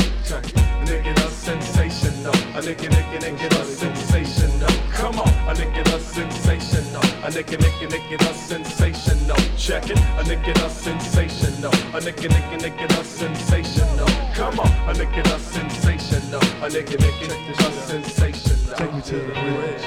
Nigga, 0.87 1.15
the 1.15 1.29
sensational. 1.29 2.31
A 2.55 2.61
nigga, 2.61 2.87
nigga, 2.89 3.19
nigga, 3.19 3.49
the 3.49 3.63
sensational. 3.65 4.69
Come 4.93 5.19
on, 5.19 5.27
a 5.49 5.53
nigga, 5.53 5.83
the 5.83 5.99
sensational. 5.99 7.01
A 7.23 7.29
nigga, 7.29 7.57
nigga, 7.57 7.87
nigga, 7.89 8.17
the 8.17 8.33
sensational. 8.33 9.37
Check 9.57 9.89
it. 9.89 9.97
A 9.97 10.23
nigga, 10.23 10.53
the 10.53 10.69
sensational. 10.69 11.71
A 11.93 11.99
nigga, 11.99 12.29
nigga, 12.29 12.57
nigga, 12.59 12.87
the 12.87 13.03
sensational. 13.03 14.07
Come 14.33 14.59
on, 14.59 14.67
a 14.89 14.93
nigga, 14.93 15.23
the 15.23 15.37
sensational. 15.39 15.74
A 16.05 16.67
nigga, 16.67 16.97
sensational. 17.87 18.77
Take 18.77 18.93
me 18.93 19.01
to 19.01 19.15
the 19.15 19.33
bridge. 19.33 19.81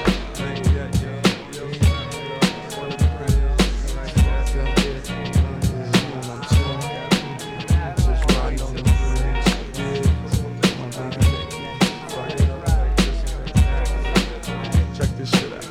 Check 14.97 15.11
this 15.17 15.31
shit 15.31 15.53
out. 15.53 15.65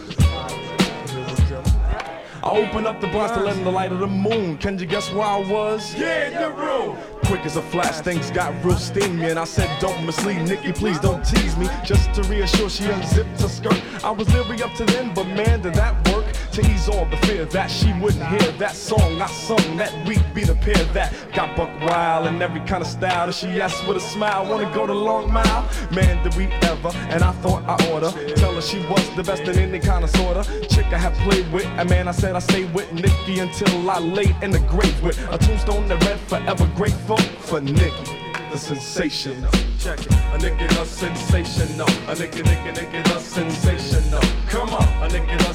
I 2.44 2.46
opened 2.52 2.88
up 2.88 3.02
the 3.02 3.08
blinds 3.08 3.34
to 3.34 3.40
let 3.42 3.58
in 3.58 3.64
the 3.66 3.72
light 3.72 3.92
of 3.92 4.00
the 4.00 4.08
moon. 4.08 4.58
Can 4.58 4.80
you 4.80 4.86
guess 4.86 5.12
where 5.12 5.26
I 5.26 5.40
was? 5.40 5.94
Yeah, 5.94 6.28
in 6.28 6.34
the 6.34 6.52
room. 6.52 6.98
Quick 7.28 7.46
as 7.46 7.58
a 7.58 7.62
flash, 7.62 8.00
things 8.00 8.32
got 8.32 8.54
real 8.64 8.78
steamy, 8.78 9.26
and 9.30 9.38
I 9.38 9.44
said, 9.44 9.70
Don't 9.82 10.06
mislead 10.06 10.44
Nikki, 10.48 10.72
please 10.72 10.98
don't 10.98 11.22
tease 11.26 11.58
me. 11.58 11.68
Just 11.84 12.14
to 12.14 12.24
reassure, 12.24 12.70
she 12.70 12.86
unzipped 12.86 13.42
her 13.42 13.50
skirt. 13.50 13.82
I 14.02 14.12
was 14.12 14.34
leery 14.34 14.64
up 14.64 14.74
to 14.76 14.86
then, 14.86 15.14
but 15.14 15.26
man, 15.26 15.62
did 15.62 15.74
that 15.74 15.94
work 16.08 16.26
to 16.58 16.72
ease 16.72 16.90
all 16.90 17.06
the 17.06 17.18
fear 17.18 17.46
that 17.46 17.70
she 17.70 17.94
wouldn't 18.02 18.26
hear 18.30 18.52
that 18.54 18.76
song 18.76 19.22
I 19.22 19.28
sung 19.28 19.78
that 19.78 19.94
week. 20.08 20.22
Be 20.34 20.44
the 20.44 20.56
pair 20.56 20.84
that 20.94 21.14
got 21.34 21.56
buck 21.56 21.70
wild 21.82 22.26
in 22.26 22.42
every 22.42 22.62
kind 22.62 22.82
of 22.82 22.88
style. 22.88 23.28
that 23.28 23.36
she 23.36 23.62
asked 23.62 23.88
with 23.88 23.98
a 23.98 24.00
smile, 24.00 24.44
Wanna 24.50 24.74
go 24.74 24.88
the 24.88 24.94
long 24.94 25.32
mile? 25.32 25.70
Man, 25.92 26.24
did 26.24 26.36
we 26.36 26.46
ever? 26.64 26.90
And 27.14 27.24
I 27.24 27.32
thought 27.44 27.64
I 27.68 27.76
oughta 27.92 28.12
tell 28.36 28.56
her 28.56 28.62
she 28.62 28.80
was 28.88 29.08
the 29.16 29.24
best 29.24 29.44
in 29.44 29.56
any 29.60 29.80
kind 29.80 30.04
of 30.04 30.10
sorta 30.10 30.44
chick 30.68 30.88
I 30.88 30.98
had 30.98 31.14
played 31.30 31.52
with. 31.54 31.66
And 31.78 31.88
man, 31.90 32.08
I 32.08 32.12
said 32.12 32.36
I 32.36 32.40
stay 32.40 32.66
with 32.66 32.92
Nikki 32.92 33.40
until 33.40 33.90
I 33.92 34.00
laid 34.00 34.36
in 34.42 34.50
the 34.50 34.60
grave 34.62 35.00
with 35.04 35.20
a 35.32 35.38
tombstone 35.38 35.88
that 35.90 36.04
read 36.06 36.20
forever 36.22 36.68
grateful 36.76 37.18
for 37.18 37.62
Nikki. 37.62 38.18
The 38.52 38.58
sensation. 38.58 39.46
Check 39.78 40.00
it. 40.00 40.08
A 40.08 40.38
nigga 40.40 40.68
the 40.70 40.86
sensational. 40.86 41.88
A 42.10 42.16
nigga, 42.16 42.42
nigga, 42.42 42.74
nigga 42.74 43.04
the 43.04 43.20
sensational. 43.20 44.22
Come 44.48 44.70
on. 44.70 44.88
A 45.04 45.08
nigga 45.10 45.38
the 45.38 45.54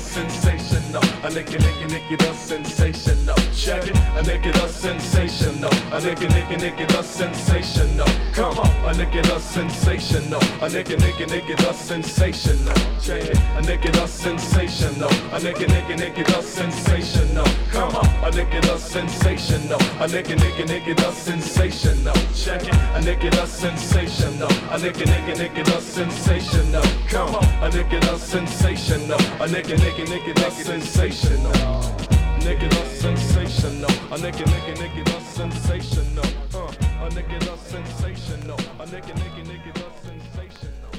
sensational. 0.93 1.25
A 1.25 1.31
nigga, 1.31 1.59
nigga, 1.59 1.87
nigga 1.89 2.19
the 2.19 2.33
sensational. 2.35 3.37
Check 3.55 3.87
it. 3.89 3.97
A 3.97 4.23
nigga 4.23 4.53
the 4.53 4.69
sensational. 4.69 5.71
A 5.93 6.01
nigga, 6.01 6.29
nigga, 6.29 6.59
nigga 6.59 6.89
the 6.89 7.03
sensational. 7.03 8.07
Come 8.33 8.59
on, 8.59 8.67
a 8.85 8.93
nigga 8.95 9.23
that's 9.23 9.45
sensational. 9.45 10.41
A 10.61 10.69
nigga, 10.69 10.97
nigga, 10.97 11.27
nigga 11.27 11.57
that's 11.59 11.79
sensational. 11.79 12.75
Yeah, 13.03 13.59
a 13.59 13.63
nigga 13.63 13.93
that's 13.93 14.13
sensational. 14.13 15.09
A 15.09 15.39
nigga, 15.41 15.67
nigga, 15.67 15.97
nigga 15.97 16.27
that's 16.27 16.47
sensational. 16.47 17.47
Come 17.71 17.97
on, 17.97 18.07
a 18.25 18.31
nigga 18.31 18.61
that's 18.63 18.83
sensational. 18.83 19.79
A 20.01 20.07
nigga, 20.07 20.37
nigga, 20.37 20.65
nigga 20.67 20.97
that's 20.97 21.17
sensational. 21.17 22.15
Check 22.35 22.63
it, 22.63 22.75
a 22.75 23.01
nigga 23.01 23.31
that's 23.31 23.53
sensational. 23.53 24.49
A 24.71 24.77
nigga, 24.79 25.05
nigga, 25.05 25.35
nigga 25.37 25.65
that's 25.65 25.85
sensational. 25.85 26.83
Come 27.09 27.35
on, 27.35 27.45
a 27.65 27.71
nigga 27.71 28.01
that's 28.01 28.23
sensational. 28.23 29.19
A 29.41 29.47
nigga, 29.47 29.77
nigga, 29.77 30.05
nigga 30.07 30.35
that's 30.35 30.57
sensational. 30.57 30.82
Nigga 32.43 32.69
that's 32.71 33.01
sensational. 33.01 33.91
A 34.11 34.19
nigga, 34.19 34.45
nigga, 34.45 34.75
nigga 34.77 35.05
that's 35.07 35.27
sensational. 35.27 36.25
Uh, 36.53 36.67
a 37.05 37.09
nigga 37.11 37.39
that's 37.45 37.63
sensational. 37.63 38.59
A 38.59 38.87
nigga, 38.87 39.15
nigga, 39.15 39.45
nigga 39.47 39.75
that's 39.75 40.03
sensational. 40.03 40.91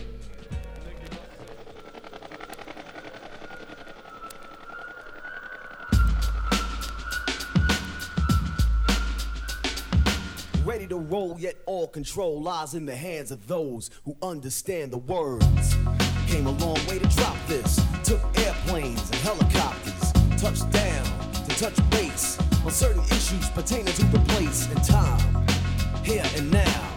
Ready 10.65 10.87
to 10.87 10.95
roll, 10.97 11.35
yet 11.37 11.57
all 11.65 11.87
control 11.89 12.41
lies 12.41 12.73
in 12.73 12.85
the 12.85 12.95
hands 12.95 13.31
of 13.31 13.47
those 13.47 13.89
who 14.05 14.15
understand 14.21 14.91
the 14.91 14.97
words. 14.97 15.75
Came 16.27 16.47
a 16.47 16.51
long 16.51 16.79
way 16.87 16.99
to 16.99 17.07
drop 17.09 17.35
this. 17.47 17.81
Took 18.03 18.21
airplanes 18.63 19.09
and 19.11 19.15
helicopters, 19.15 20.13
touched 20.39 20.69
down 20.71 21.03
to 21.33 21.55
touch 21.57 21.89
base 21.91 22.37
on 22.63 22.71
certain 22.71 23.01
issues 23.03 23.49
pertaining 23.49 23.93
to 23.93 24.05
the 24.05 24.19
place 24.29 24.69
and 24.69 24.83
time, 24.83 25.45
here 26.03 26.23
and 26.35 26.51
now. 26.51 26.89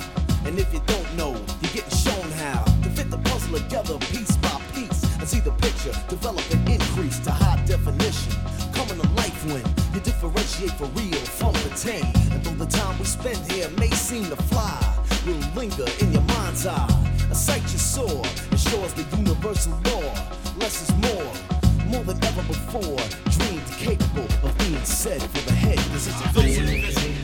And 0.45 0.59
if 0.59 0.73
you 0.73 0.81
don't 0.87 1.17
know, 1.17 1.33
you're 1.33 1.73
getting 1.73 1.99
shown 1.99 2.31
how 2.33 2.63
to 2.83 2.91
fit 2.91 3.11
the 3.11 3.19
puzzle 3.19 3.59
together 3.59 3.99
piece 3.99 4.37
by 4.37 4.61
piece 4.75 5.03
and 5.19 5.27
see 5.27 5.41
the 5.41 5.51
picture 5.53 5.93
develop 6.09 6.45
and 6.53 6.69
increase 6.69 7.19
to 7.21 7.31
high 7.31 7.63
definition. 7.67 8.33
Coming 8.73 9.01
to 9.01 9.09
life 9.15 9.45
when 9.47 9.65
you 9.95 10.01
differentiate 10.01 10.73
for 10.73 10.87
real 10.87 11.19
from 11.39 11.53
pretend. 11.55 12.07
And 12.33 12.45
though 12.45 12.65
the 12.65 12.71
time 12.71 12.99
we 12.99 13.05
spend 13.05 13.39
here 13.51 13.69
may 13.71 13.91
seem 13.91 14.25
to 14.27 14.37
fly, 14.37 14.79
will 15.27 15.41
linger 15.57 15.87
in 16.01 16.13
your 16.13 16.23
mind's 16.23 16.67
eye. 16.67 16.89
A 17.31 17.35
sight 17.35 17.63
you 17.63 17.79
saw 17.79 18.23
ensures 18.53 18.93
the 18.93 19.05
universal 19.17 19.73
law. 19.87 20.15
Less 20.59 20.89
is 20.89 20.95
more, 20.97 21.46
more 21.87 22.05
than 22.05 22.23
ever 22.25 22.43
before. 22.43 22.97
Dreams 23.31 23.77
capable 23.77 24.29
of 24.43 24.59
being 24.59 24.85
said 24.85 25.23
for 25.23 25.51
the 25.51 25.53
head. 25.53 25.79
This 25.79 26.07
is 26.07 26.21
a. 26.21 26.33
This 26.33 26.45
is 26.45 26.59
a. 26.59 26.83
This 26.83 26.97
is 26.97 27.05
a. 27.05 27.17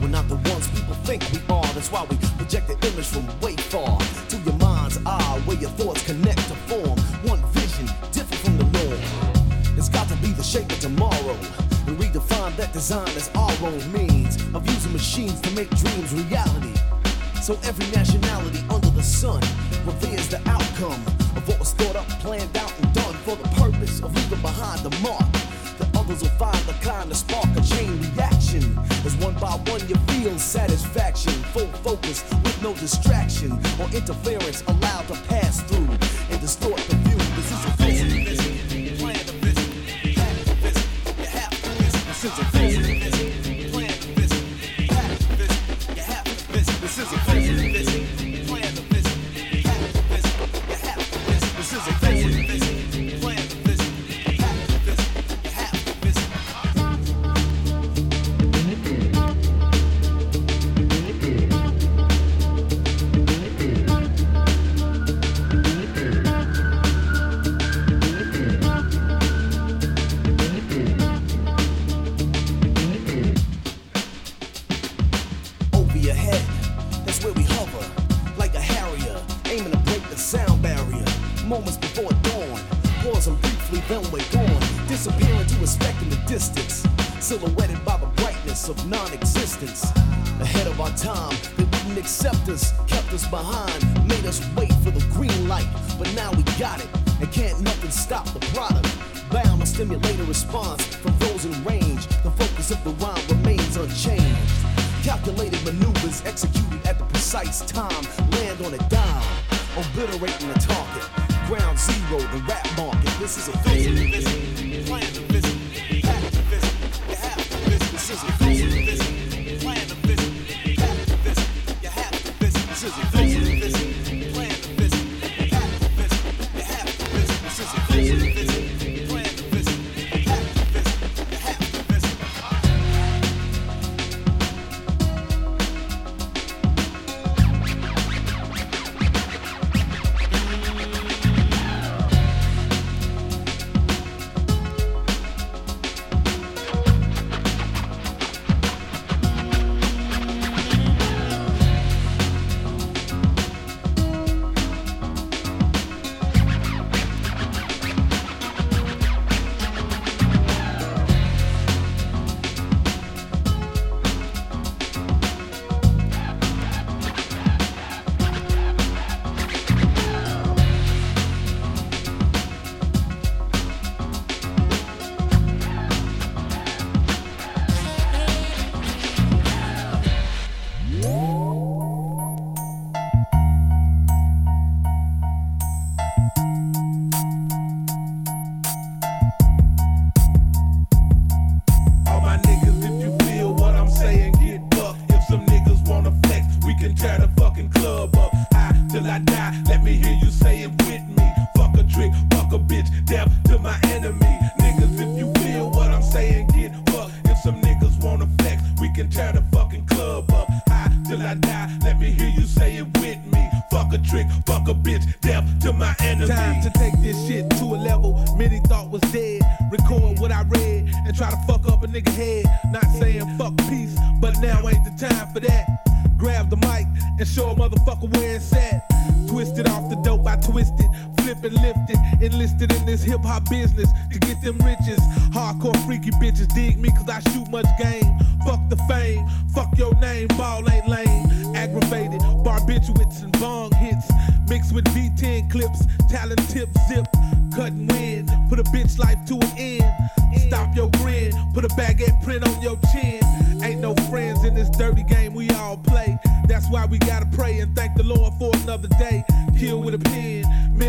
We're 0.00 0.08
not 0.08 0.28
the 0.28 0.36
ones 0.50 0.68
people 0.68 0.94
think 1.04 1.22
we 1.32 1.38
are. 1.54 1.66
That's 1.74 1.90
why 1.90 2.06
we 2.08 2.16
project 2.16 2.68
the 2.68 2.74
image 2.88 3.06
from 3.06 3.40
way 3.40 3.56
far 3.56 4.07
where 5.48 5.56
your 5.56 5.70
thoughts 5.80 6.04
connect 6.04 6.46
to 6.46 6.54
form 6.68 6.98
one 7.24 7.42
vision, 7.56 7.86
different 8.12 8.42
from 8.44 8.58
the 8.58 8.68
norm. 8.76 9.00
It's 9.78 9.88
got 9.88 10.06
to 10.08 10.16
be 10.16 10.28
the 10.32 10.42
shape 10.42 10.70
of 10.70 10.78
tomorrow. 10.78 11.36
And 11.88 11.96
redefine 11.96 12.54
that 12.56 12.74
design 12.74 13.08
as 13.16 13.30
our 13.34 13.56
own 13.64 13.80
means 13.90 14.36
of 14.52 14.68
using 14.68 14.92
machines 14.92 15.40
to 15.40 15.50
make 15.52 15.70
dreams 15.70 16.12
reality. 16.12 16.74
So 17.40 17.58
every 17.64 17.88
nationality 17.96 18.60
under 18.68 18.90
the 18.90 19.02
sun 19.02 19.40
reveres 19.86 20.28
the 20.28 20.40
outcome 20.50 21.00
of 21.32 21.48
what 21.48 21.58
was 21.58 21.72
thought 21.72 21.96
up, 21.96 22.06
planned 22.20 22.54
out, 22.58 22.72
and 22.80 22.92
done 22.92 23.14
for 23.24 23.34
the 23.36 23.48
purpose 23.56 24.02
of 24.02 24.14
leaving 24.14 24.42
behind 24.42 24.80
the 24.80 24.92
mark. 25.00 25.32
That 25.78 25.88
others 25.96 26.20
will 26.20 26.36
find 26.36 26.60
the 26.68 26.76
kind 26.84 27.10
of 27.10 27.16
spark 27.16 27.48
a 27.56 27.62
chain 27.62 27.96
one 29.20 29.34
by 29.34 29.52
one 29.70 29.80
you 29.88 29.96
feel 30.12 30.38
satisfaction, 30.38 31.32
full 31.52 31.66
focus 31.82 32.24
with 32.42 32.62
no 32.62 32.74
distraction 32.74 33.52
or 33.80 33.88
interference 33.94 34.62
allowed 34.66 35.06
to 35.08 35.14
pass 35.28 35.62
through 35.62 36.07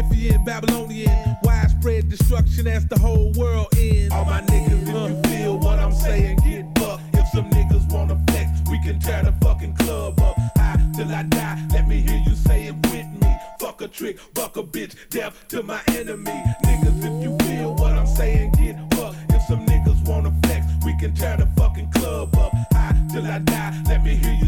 Memphian, 0.10 0.44
Babylonian. 0.44 1.38
Widespread 1.44 2.10
destruction 2.10 2.68
as 2.68 2.86
the 2.88 2.98
whole 2.98 3.32
world 3.34 3.68
ends. 3.78 4.14
All 4.14 4.26
my 4.26 4.42
niggas, 4.42 4.82
if 4.82 4.88
you 4.88 5.32
feel 5.32 5.60
what 5.60 5.80
I'm 5.80 5.94
saying, 5.94 6.38
get 6.38 6.74
bucked. 6.76 7.04
If 7.14 7.28
some 7.30 7.50
niggas 7.52 7.92
wanna 7.92 8.22
flex, 8.28 8.50
we 8.70 8.80
can 8.84 9.00
tear 9.00 9.24
the 9.24 9.34
fucking 9.44 9.76
club 9.76 10.20
up. 10.20 10.36
High 10.58 10.80
till 10.96 11.10
I 11.10 11.24
die, 11.24 11.68
let 11.72 11.88
me 11.88 12.02
hear 12.02 12.22
you 12.26 12.36
say 12.36 12.68
it 12.68 12.76
with 12.88 13.08
me. 13.22 13.36
Fuck 13.60 13.82
a 13.82 13.88
trick, 13.88 14.20
fuck 14.36 14.58
a 14.58 14.64
bitch, 14.64 14.96
death 15.10 15.48
to 15.50 15.64
my 15.64 15.82
enemy. 15.90 16.44
Niggas, 16.64 17.00
if 17.00 17.24
you 17.24 17.38
feel 17.48 17.76
what 17.76 17.94
I'm 17.94 18.08
saying, 18.08 18.54
get 18.54 18.78
bucked. 18.90 19.18
If 19.30 19.42
some 19.44 19.66
niggas 19.66 20.08
wanna 20.08 20.34
flex, 20.44 20.66
we 20.86 20.98
can 21.00 21.14
tear 21.14 21.38
the 21.38 21.48
fucking 21.58 21.92
club 21.92 22.36
up. 22.36 22.52
High 22.74 22.96
till 23.12 23.26
I 23.26 23.40
die, 23.40 23.84
let 23.88 24.04
me 24.04 24.16
hear 24.16 24.34
you 24.34 24.39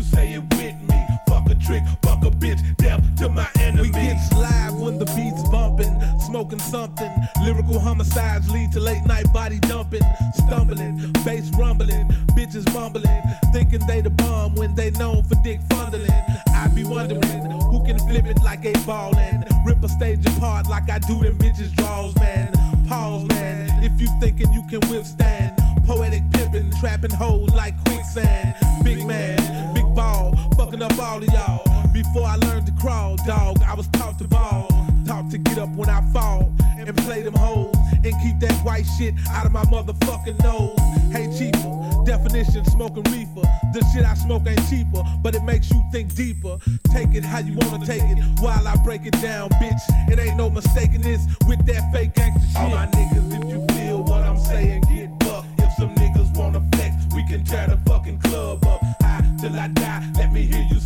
smoking 6.52 6.60
something. 6.60 7.12
Lyrical 7.44 7.80
homicides 7.80 8.50
lead 8.50 8.72
to 8.74 8.80
late 8.80 9.06
night 9.06 9.32
body 9.34 9.60
dumping, 9.60 10.02
stumbling, 10.34 11.12
bass 11.24 11.50
rumbling, 11.58 12.08
bitches 12.36 12.72
mumbling, 12.74 13.22
thinking 13.54 13.80
they 13.88 14.02
the 14.02 14.10
bomb 14.10 14.56
when 14.56 14.76
they 14.76 14.92
known 14.92 15.24
for 15.24 15.36
dick 15.44 15.60
fondling. 15.70 16.10
I 16.54 16.68
be 16.76 16.84
wondering 16.84 17.22
who 17.22 17.84
can 17.86 17.98
flip 18.00 18.26
it 18.26 18.42
like 18.44 18.66
a 18.66 18.74
ball 18.86 19.16
and 19.18 19.46
rip 19.66 19.84
a 19.84 19.90
stage 19.90 20.26
apart 20.26 20.68
like 20.68 20.90
I 20.90 21.00
do 21.00 21.20
them 21.22 21.38
bitches 21.38 21.74
draws, 21.76 22.16
man. 22.16 22.52
Pause, 22.88 23.26
man, 23.30 23.84
if 23.84 24.00
you 24.02 24.08
thinking 24.20 24.52
you 24.54 24.64
can 24.68 24.82
withstand 24.90 25.58
poetic 25.86 26.24
pimping, 26.32 26.72
trapping 26.80 27.12
hoes 27.12 27.50
like 27.54 27.74
quicksand. 27.86 28.56
Big 28.84 29.06
man, 29.06 29.74
big 29.74 29.86
ball, 29.96 30.36
fucking 30.58 30.82
up 30.82 30.98
all 31.00 31.18
of 31.18 31.34
y'all. 31.34 31.71
Before 32.02 32.26
I 32.26 32.36
learned 32.38 32.66
to 32.66 32.74
crawl, 32.82 33.16
dog, 33.28 33.62
I 33.62 33.76
was 33.76 33.88
taught 33.90 34.18
to 34.18 34.28
ball. 34.28 34.68
Taught 35.06 35.30
to 35.32 35.38
get 35.38 35.60
up 35.60 35.70
when 35.76 35.88
I 35.88 36.02
fall 36.12 36.52
and 36.76 36.98
play 36.98 37.22
them 37.22 37.36
hoes 37.36 37.76
and 37.94 38.14
keep 38.24 38.40
that 38.40 38.58
white 38.66 38.88
shit 38.98 39.14
out 39.30 39.46
of 39.46 39.52
my 39.52 39.64
motherfucking 39.66 40.44
nose. 40.44 40.80
Hey, 41.12 41.30
cheaper, 41.38 42.04
definition 42.04 42.66
smoking 42.66 43.04
reefer. 43.04 43.48
The 43.74 43.88
shit 43.94 44.04
I 44.04 44.16
smoke 44.16 44.48
ain't 44.48 44.68
cheaper, 44.68 45.04
but 45.22 45.36
it 45.36 45.44
makes 45.44 45.70
you 45.70 45.80
think 45.92 46.16
deeper. 46.16 46.58
Take 46.92 47.14
it 47.14 47.24
how 47.24 47.38
you 47.38 47.56
wanna 47.62 47.86
take 47.86 48.02
it 48.02 48.18
while 48.40 48.68
I 48.68 48.76
break 48.84 49.06
it 49.06 49.22
down, 49.22 49.50
bitch. 49.62 49.82
It 50.12 50.18
ain't 50.20 50.38
no 50.38 50.50
mistaking 50.50 51.02
this 51.02 51.22
with 51.48 51.64
that 51.68 51.94
fake 51.94 52.16
gangster 52.16 52.48
shit. 52.48 52.58
All 52.58 52.70
my 52.72 52.88
niggas, 52.88 53.28
if 53.38 53.48
you 53.48 53.78
feel 53.78 54.04
what 54.04 54.24
I'm 54.24 54.40
saying, 54.40 54.82
get 54.90 55.20
bucked. 55.20 55.48
If 55.60 55.72
some 55.74 55.94
niggas 55.96 56.36
wanna 56.36 56.68
flex, 56.74 56.96
we 57.14 57.24
can 57.28 57.46
tear 57.46 57.68
the 57.68 57.78
fucking 57.88 58.20
club 58.22 58.66
up. 58.66 58.82
High 59.04 59.24
till 59.40 59.56
I 59.56 59.68
die, 59.68 60.12
let 60.16 60.34
me 60.34 60.48
hear 60.48 60.66
you 60.72 60.81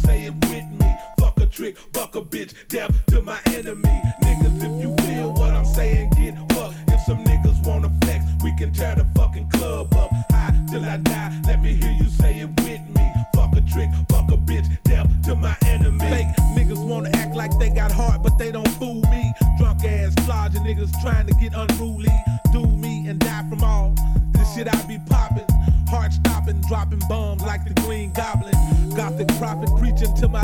trick, 1.56 1.78
fuck 1.94 2.16
a 2.16 2.22
bitch, 2.22 2.54
death 2.68 2.92
to 3.08 3.22
my 3.22 3.40
enemy. 3.46 4.02
Niggas, 4.22 4.58
if 4.58 4.84
you 4.84 4.94
feel 5.08 5.32
what 5.34 5.52
I'm 5.52 5.64
saying, 5.64 6.10
get 6.10 6.36
bucked. 6.50 6.76
If 6.90 7.00
some 7.06 7.24
niggas 7.24 7.66
wanna 7.66 7.90
flex, 8.02 8.26
we 8.44 8.54
can 8.58 8.74
tear 8.74 8.96
the 8.96 9.06
fucking 9.16 9.50
club 9.52 9.94
up. 9.96 10.12
High 10.32 10.54
till 10.70 10.84
I 10.84 10.98
die, 10.98 11.42
let 11.46 11.62
me 11.62 11.74
hear 11.74 11.92
you 11.92 12.10
say 12.10 12.42
it 12.42 12.50
with 12.62 12.82
me. 12.94 13.10
Fuck 13.34 13.56
a 13.56 13.62
trick, 13.62 13.90
fuck 14.10 14.30
a 14.32 14.38
bitch, 14.38 14.68
death 14.84 15.10
to 15.24 15.36
my 15.36 15.56
enemy. 15.68 16.00
Fake 16.00 16.28
niggas 16.58 16.86
wanna 16.86 17.10
act 17.14 17.36
like 17.36 17.58
they 17.58 17.70
got 17.70 17.90
heart, 17.90 18.22
but 18.22 18.38
they 18.38 18.52
don't 18.52 18.68
fool 18.72 19.02
me. 19.10 19.32
Drunk 19.58 19.86
ass 19.86 20.14
flogging 20.26 20.64
niggas 20.64 20.92
trying 21.02 21.26
to 21.28 21.34
get 21.36 21.54
unruly. 21.56 22.12
Do 22.52 22.68
me 22.68 23.08
and 23.08 23.18
die 23.18 23.46
from 23.50 23.64
all. 23.64 23.96
This 24.32 24.54
shit 24.56 24.68
I 24.68 24.82
be 24.88 25.00
popping. 25.10 25.48
Heart 25.88 26.12
stopping, 26.12 26.60
dropping 26.68 27.02
bombs 27.08 27.44
like 27.44 27.64
the 27.64 27.74
Green 27.84 28.12
Goblin. 28.12 28.54
Gothic 28.96 29.28
prophet 29.38 29.70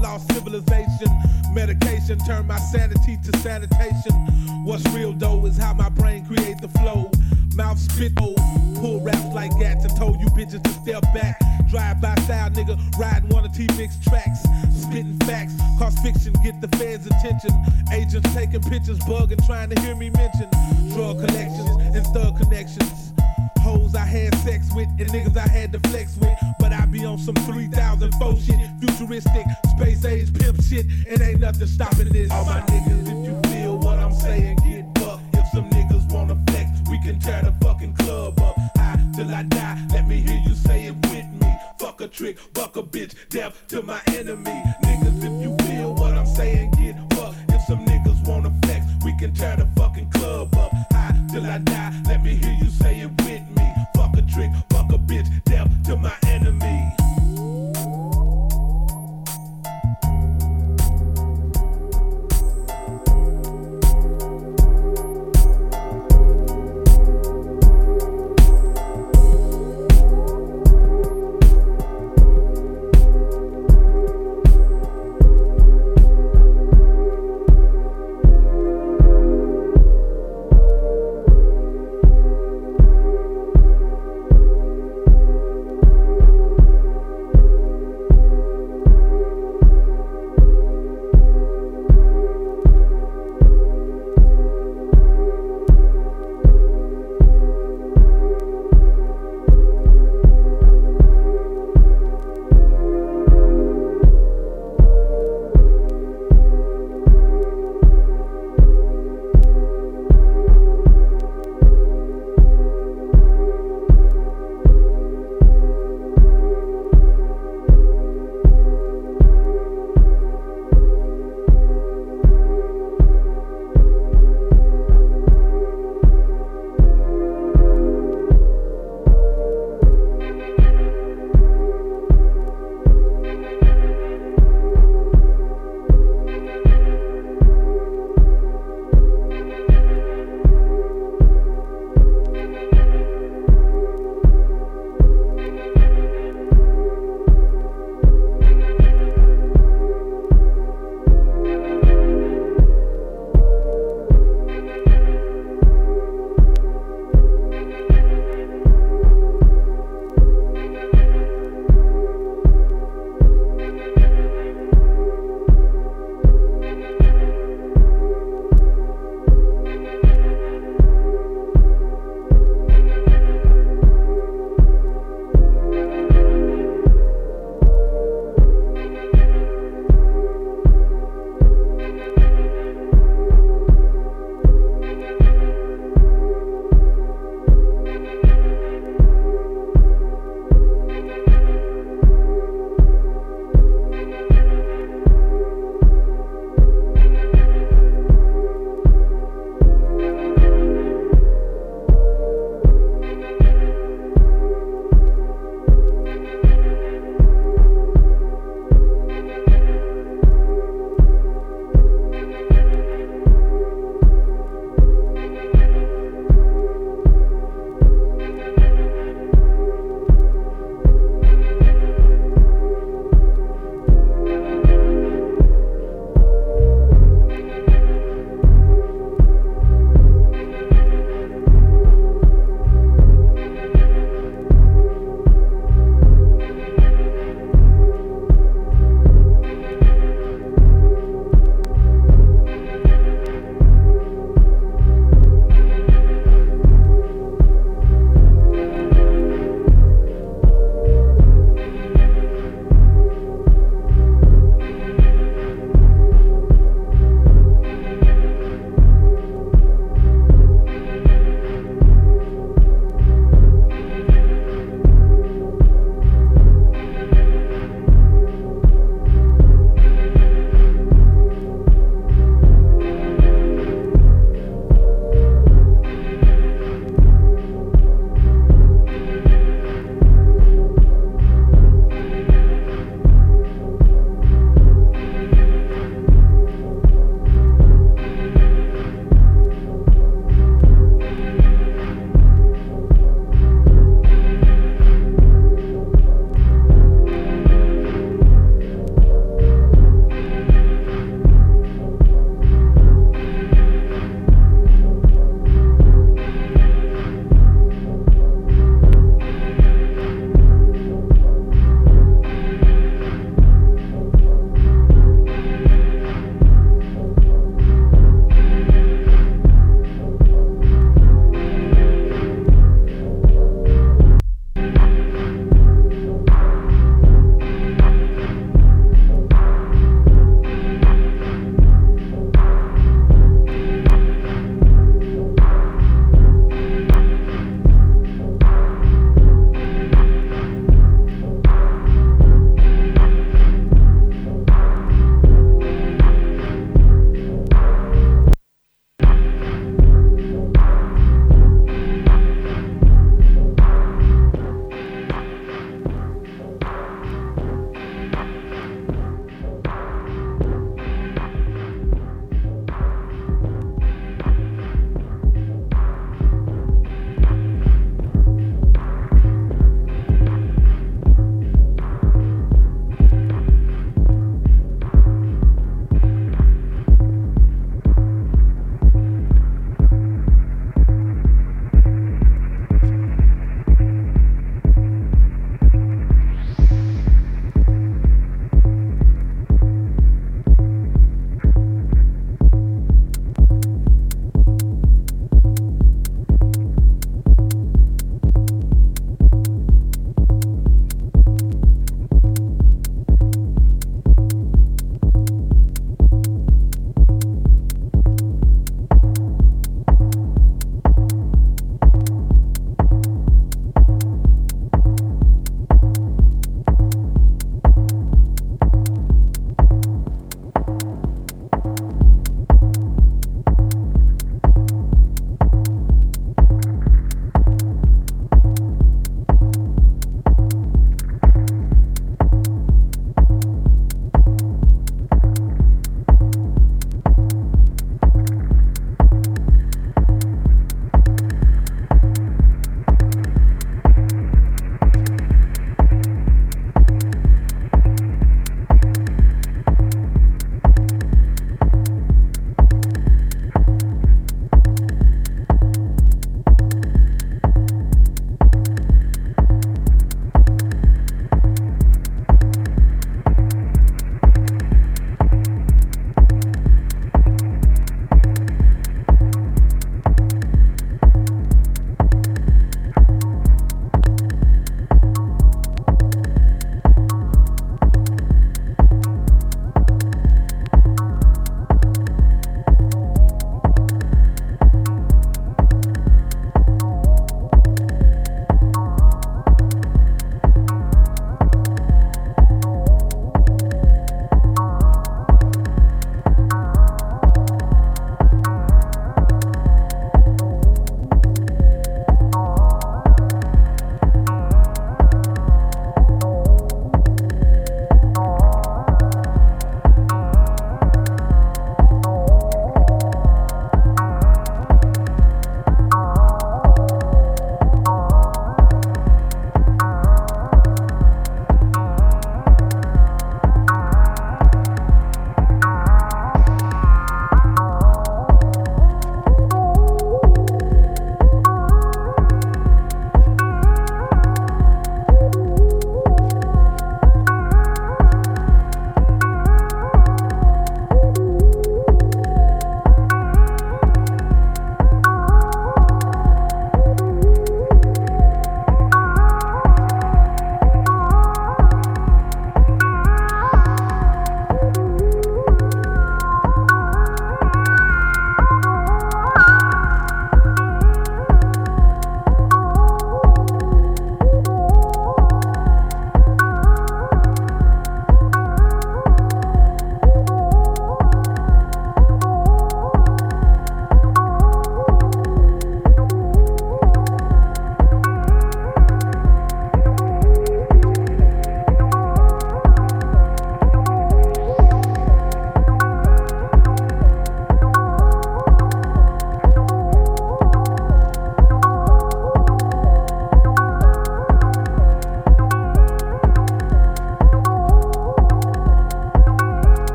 lost 0.00 0.32
civilization. 0.32 1.08
Medication 1.52 2.18
turn 2.20 2.46
my 2.46 2.58
sanity 2.58 3.18
to 3.24 3.38
sanitation. 3.38 4.12
What's 4.64 4.84
real 4.94 5.12
though 5.12 5.44
is 5.46 5.56
how 5.56 5.74
my 5.74 5.88
brain 5.88 6.24
create 6.26 6.60
the 6.60 6.68
flow. 6.68 7.10
Mouth 7.54 7.78
spit 7.78 8.12
oh, 8.20 8.34
pull 8.80 9.00
raps 9.00 9.32
like 9.32 9.50
gats 9.58 9.84
and 9.84 9.96
told 9.96 10.20
you 10.20 10.26
bitches 10.28 10.62
to 10.62 10.70
step 10.82 11.02
back. 11.14 11.38
Drive 11.68 12.00
by 12.00 12.14
style 12.22 12.50
nigga, 12.50 12.76
riding 12.98 13.28
one 13.28 13.44
of 13.44 13.52
T 13.54 13.66
mix 13.76 13.96
tracks. 14.00 14.42
Spitting 14.76 15.18
facts, 15.20 15.54
cause 15.78 15.96
fiction 16.00 16.32
get 16.42 16.60
the 16.60 16.68
feds' 16.76 17.06
attention. 17.06 17.50
Agents 17.92 18.34
taking 18.34 18.62
pictures, 18.62 18.98
bugging, 19.00 19.44
trying 19.46 19.70
to 19.70 19.80
hear 19.82 19.94
me 19.94 20.10
mention. 20.10 20.48
Drug 20.94 21.20
collections 21.20 21.70
and 21.94 22.06
thug 22.08 22.38
connections. 22.38 23.13
Hoes 23.64 23.94
I 23.94 24.04
had 24.04 24.34
sex 24.40 24.68
with 24.74 24.88
and 25.00 25.08
niggas 25.08 25.38
I 25.38 25.48
had 25.48 25.72
to 25.72 25.80
flex 25.88 26.18
with. 26.18 26.36
But 26.60 26.72
I 26.72 26.84
be 26.84 27.06
on 27.06 27.16
some 27.16 27.34
3004 27.34 28.36
shit, 28.36 28.60
futuristic, 28.78 29.46
space 29.74 30.04
age 30.04 30.34
pimp 30.34 30.62
shit, 30.62 30.84
and 31.08 31.22
ain't 31.22 31.40
nothing 31.40 31.66
stopping 31.66 32.10
this. 32.10 32.30
All 32.30 32.44
my 32.44 32.60
niggas, 32.60 33.08
if 33.08 33.26
you 33.26 33.40
feel 33.50 33.78
what 33.78 33.98
I'm 33.98 34.12
saying, 34.12 34.58
get 34.66 34.92
bucked. 34.92 35.24
If 35.32 35.46
some 35.54 35.70
niggas 35.70 36.12
wanna 36.12 36.36
flex, 36.48 36.68
we 36.90 37.00
can 37.00 37.18
tear 37.18 37.40
the 37.40 37.52
fucking 37.64 37.94
club 37.94 38.38
up. 38.40 38.54
High 38.76 39.00
till 39.16 39.34
I 39.34 39.44
die, 39.44 39.86
let 39.94 40.06
me 40.06 40.20
hear 40.20 40.42
you 40.46 40.54
say 40.54 40.84
it 40.84 40.96
with 41.08 41.26
me. 41.40 41.50
Fuck 41.78 42.02
a 42.02 42.08
trick, 42.08 42.38
fuck 42.54 42.76
a 42.76 42.82
bitch, 42.82 43.14
death 43.30 43.66
to 43.68 43.80
my 43.80 44.00
enemy. 44.08 44.62
Niggas, 44.84 45.24
if 45.24 45.42
you 45.42 45.56
feel 45.66 45.94
what 45.94 46.12
I'm 46.12 46.26
saying, 46.26 46.72
get 46.72 46.96
bucked. 47.16 47.38
If 47.48 47.62
some 47.62 47.86
niggas 47.86 48.28
wanna 48.28 48.52
flex, 48.64 48.84
we 49.02 49.16
can 49.16 49.32
tear 49.32 49.56
the 49.56 49.66
fucking 49.74 50.10
club 50.10 50.54
up. 50.54 50.70
High 50.92 51.18
till 51.32 51.46
I 51.46 51.56
die, 51.58 52.02
let 52.06 52.22
me 52.22 52.34
hear 52.34 52.56
you 52.60 52.68
say 52.68 53.00
it 53.00 53.08
with 53.22 53.40
me. 53.40 53.43
Trick, 54.34 54.50
fuck 54.68 54.90
a 54.92 54.98
bitch, 54.98 55.44
death 55.44 55.70
to 55.84 55.94
my 55.94 56.12
enemy. 56.26 56.83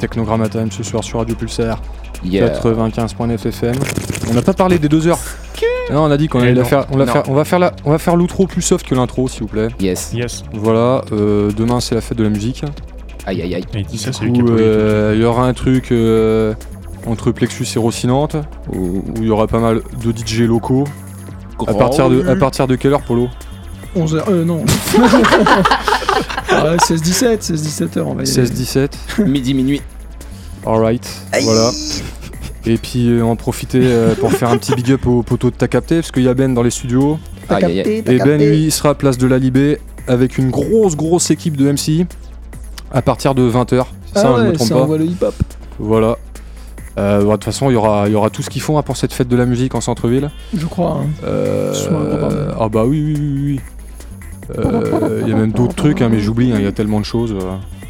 C'était 0.00 0.70
ce 0.70 0.82
soir 0.82 1.04
sur 1.04 1.18
Radio 1.18 1.34
Pulsar. 1.34 1.80
Yeah. 2.24 2.48
95.9 2.60 3.46
FM. 3.48 3.74
On 4.30 4.34
n'a 4.34 4.42
pas 4.42 4.52
parlé 4.52 4.78
des 4.78 4.88
deux 4.88 5.06
heures. 5.08 5.18
Non, 5.90 6.04
on 6.04 6.10
a 6.10 6.16
dit 6.16 6.28
qu'on 6.28 6.40
allait 6.40 6.54
la 6.54 6.64
faire. 6.64 6.86
On, 6.92 6.96
la 6.96 7.04
Non. 7.06 7.12
faire- 7.12 7.24
on 7.28 7.34
va 7.34 7.44
faire 7.44 7.58
la, 7.58 7.72
on 7.84 7.90
va 7.90 7.98
faire 7.98 8.14
l'outro 8.16 8.46
plus 8.46 8.62
soft 8.62 8.86
que 8.86 8.94
l'intro, 8.94 9.28
s'il 9.28 9.42
vous 9.42 9.48
plaît. 9.48 9.68
Yes. 9.80 10.12
Yes. 10.14 10.44
Voilà. 10.52 11.02
euh, 11.12 11.50
demain 11.56 11.80
c'est 11.80 11.94
la 11.94 12.00
fête 12.00 12.16
de 12.18 12.22
la 12.22 12.30
musique. 12.30 12.64
Aïe 13.26 13.42
aïe 13.42 13.54
aïe. 13.54 13.64
Et 13.92 13.98
ça, 13.98 14.10
pollué 14.12 14.42
euh, 14.60 15.12
il 15.14 15.20
y 15.20 15.24
aura 15.24 15.46
un 15.46 15.52
truc 15.54 15.90
euh, 15.92 16.54
entre 17.06 17.30
Plexus 17.32 17.66
et 17.74 17.78
Rocinante 17.78 18.36
où 18.72 18.98
où 18.98 19.04
il 19.16 19.24
y 19.24 19.30
aura 19.30 19.46
pas 19.46 19.58
mal 19.60 19.82
de 20.02 20.12
DJ 20.16 20.40
locaux. 20.42 20.84
À 21.66 21.74
partir 21.74 22.08
de, 22.08 22.26
à 22.28 22.34
partir 22.36 22.66
de 22.66 22.74
quelle 22.76 22.92
heure, 22.92 23.02
Polo? 23.02 23.28
11h. 23.96 24.22
Euh, 24.28 24.44
non. 24.44 24.64
ouais, 26.52 26.76
16-17, 26.76 27.52
16-17 27.52 27.98
heures, 27.98 28.08
on 28.08 28.14
va 28.14 28.22
y 28.24 28.30
aller. 28.30 28.46
16-17. 28.48 29.24
Midi, 29.26 29.54
minuit. 29.54 29.82
Alright, 30.66 31.08
voilà. 31.42 31.70
Et 32.64 32.76
puis 32.78 33.08
euh, 33.10 33.22
en 33.24 33.34
profiter 33.34 33.80
euh, 33.82 34.14
pour 34.14 34.30
faire 34.32 34.50
un 34.50 34.56
petit 34.58 34.72
big 34.74 34.92
up 34.92 35.06
au 35.06 35.22
poteau 35.24 35.50
de 35.50 35.56
Ta 35.56 35.66
Capté, 35.66 35.96
parce 35.96 36.12
qu'il 36.12 36.22
y 36.22 36.28
a 36.28 36.34
Ben 36.34 36.54
dans 36.54 36.62
les 36.62 36.70
studios. 36.70 37.18
T'as 37.48 37.56
Aïe, 37.56 37.64
aïe, 37.64 37.70
aïe. 37.80 37.84
capté, 37.84 38.02
t'as 38.04 38.12
Et 38.12 38.18
Ben, 38.18 38.24
capté. 38.28 38.48
lui, 38.50 38.64
il 38.66 38.70
sera 38.72 38.90
à 38.90 38.94
place 38.94 39.18
de 39.18 39.26
la 39.26 39.38
Libé 39.38 39.78
avec 40.06 40.38
une 40.38 40.50
grosse, 40.50 40.94
grosse 40.96 41.30
équipe 41.32 41.56
de 41.56 41.70
MC 41.72 42.06
à 42.92 43.02
partir 43.02 43.34
de 43.34 43.42
20h. 43.50 43.84
C'est 44.14 44.20
ça, 44.20 44.32
Ah 44.32 44.36
je 44.38 44.42
me 44.44 44.48
ouais, 44.50 44.52
trompe 44.54 44.68
ça 44.68 44.74
pas. 44.76 44.80
envoie 44.82 44.98
le 44.98 45.06
hip-hop. 45.06 45.34
Voilà. 45.80 46.16
Euh, 46.98 47.18
bah, 47.18 47.24
De 47.24 47.30
toute 47.32 47.44
façon, 47.44 47.70
il 47.70 47.72
y 47.72 47.76
aura, 47.76 48.04
il 48.06 48.12
y 48.12 48.14
aura 48.14 48.30
tout 48.30 48.42
ce 48.42 48.50
qu'ils 48.50 48.62
font 48.62 48.78
hein, 48.78 48.82
pour 48.82 48.96
cette 48.96 49.12
fête 49.12 49.26
de 49.28 49.36
la 49.36 49.46
musique 49.46 49.74
en 49.74 49.80
centre-ville. 49.80 50.30
Je 50.56 50.66
crois. 50.66 51.00
hein. 51.02 51.06
Euh, 51.24 51.72
Soit 51.74 51.96
un 51.96 52.04
gros 52.04 52.18
bordel. 52.18 52.46
ah 52.60 52.68
bah 52.68 52.84
oui, 52.84 53.02
oui, 53.04 53.16
oui, 53.18 53.42
oui. 53.44 53.60
Euh, 54.58 55.20
Il 55.22 55.28
y 55.28 55.32
a 55.32 55.36
même 55.36 55.52
d'autres 55.52 55.74
trucs, 55.74 56.02
hein, 56.02 56.08
mais 56.10 56.20
j'oublie, 56.20 56.52
hein, 56.52 56.56
il 56.58 56.64
y 56.64 56.68
a 56.68 56.72
tellement 56.72 57.00
de 57.00 57.04
choses. 57.04 57.32
euh, 57.32 57.40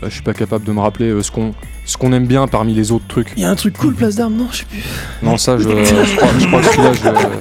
là, 0.02 0.08
je 0.08 0.14
suis 0.14 0.22
pas 0.22 0.34
capable 0.34 0.64
de 0.64 0.72
me 0.72 0.80
rappeler 0.80 1.10
euh, 1.10 1.22
ce 1.22 1.30
qu'on 1.30 1.54
ce 1.84 1.96
qu'on 1.96 2.12
aime 2.12 2.26
bien 2.26 2.46
parmi 2.46 2.74
les 2.74 2.92
autres 2.92 3.06
trucs. 3.08 3.32
Il 3.36 3.42
y 3.42 3.44
a 3.44 3.50
un 3.50 3.56
truc 3.56 3.76
cool, 3.76 3.94
place 3.94 4.14
d'armes, 4.16 4.36
non? 4.36 4.46
Je 4.52 4.58
sais 4.58 4.64
plus. 4.66 4.78
Non, 5.22 5.36
ça, 5.36 5.58
je, 5.58 5.64
je 5.68 6.16
crois, 6.16 6.28
je 6.38 6.46
crois 6.46 6.60
que 6.60 6.66
celui-là, 6.66 6.92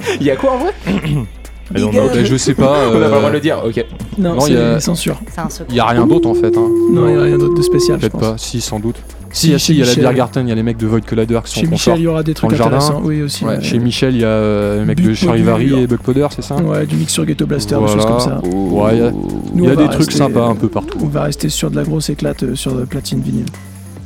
je... 0.04 0.16
Il 0.20 0.22
y 0.26 0.30
a 0.30 0.36
quoi 0.36 0.52
en 0.54 0.58
vrai? 0.58 0.72
Ben, 1.72 2.24
je 2.24 2.36
sais 2.36 2.54
pas. 2.54 2.76
On 2.92 2.96
a 2.96 2.98
pas 2.98 2.98
le 2.98 3.06
droit 3.08 3.18
euh, 3.24 3.28
de 3.28 3.32
le 3.34 3.40
dire, 3.40 3.62
ok. 3.64 3.84
Non, 4.18 4.46
il 4.46 4.54
y 4.54 4.56
a- 4.56 4.74
c'est 4.80 4.86
censure. 4.86 5.20
Il 5.68 5.74
y 5.76 5.80
a 5.80 5.86
rien 5.86 6.06
d'autre 6.06 6.28
en 6.28 6.34
fait. 6.34 6.56
Hein. 6.56 6.68
Non, 6.92 7.08
il 7.08 7.14
y 7.14 7.18
a 7.18 7.22
rien 7.22 7.38
d'autre 7.38 7.54
de 7.54 7.62
spécial, 7.62 7.96
je 7.96 8.02
Peut-être 8.06 8.12
pense. 8.18 8.30
pas, 8.32 8.38
si, 8.38 8.60
sans 8.60 8.78
doute. 8.80 8.96
Si, 9.34 9.46
Si, 9.46 9.54
ah, 9.54 9.58
si, 9.58 9.72
il 9.72 9.78
y 9.78 9.82
a 9.82 9.84
la 9.86 9.90
Michel. 9.92 10.02
Biergarten, 10.04 10.46
il 10.46 10.50
y 10.50 10.52
a 10.52 10.54
les 10.54 10.62
mecs 10.62 10.76
de 10.76 10.86
Void 10.86 11.00
Collider 11.00 11.38
qui 11.44 11.52
sont 11.52 11.60
Chez 11.60 11.66
Michel, 11.66 11.92
concert 11.92 11.96
il 11.96 12.02
y 12.02 12.06
aura 12.06 12.22
des 12.22 12.32
dans 12.34 12.36
trucs 12.36 12.50
le 12.50 12.56
jardin. 12.58 12.76
intéressants, 12.76 13.00
oui, 13.02 13.22
aussi, 13.22 13.44
Ouais. 13.46 13.62
Chez 13.62 13.78
Michel, 13.78 14.14
il 14.14 14.20
y 14.20 14.24
a 14.24 14.28
euh, 14.28 14.80
les 14.80 14.84
mecs 14.84 15.00
de 15.02 15.14
Charivari 15.14 15.72
et 15.82 15.86
Bug 15.86 16.00
Powder, 16.00 16.26
c'est 16.36 16.42
ça? 16.44 16.56
Ouais, 16.56 16.84
du 16.84 16.96
mix 16.96 17.10
sur 17.14 17.24
Ghetto 17.24 17.46
Blaster, 17.46 17.76
des 17.76 17.86
choses 17.86 17.96
Voilà. 17.96 18.06
comme 18.10 18.20
ça. 18.20 18.40
Ouais, 18.46 18.90
il 18.92 18.98
y 18.98 19.02
a, 19.02 19.10
Nous, 19.10 19.20
il 19.54 19.64
y 19.64 19.66
a 19.68 19.72
on 19.72 19.74
va 19.74 19.82
des 19.82 19.88
trucs 19.88 19.98
rester- 20.08 20.16
sympas 20.18 20.46
un 20.48 20.54
peu 20.54 20.68
partout. 20.68 20.98
On 21.02 21.06
va 21.06 21.22
rester 21.22 21.48
sur 21.48 21.70
de 21.70 21.76
la 21.76 21.84
grosse 21.84 22.10
éclate 22.10 22.42
euh, 22.42 22.54
sur 22.54 22.74
de 22.74 22.84
platine 22.84 23.20
vinyle. 23.22 23.46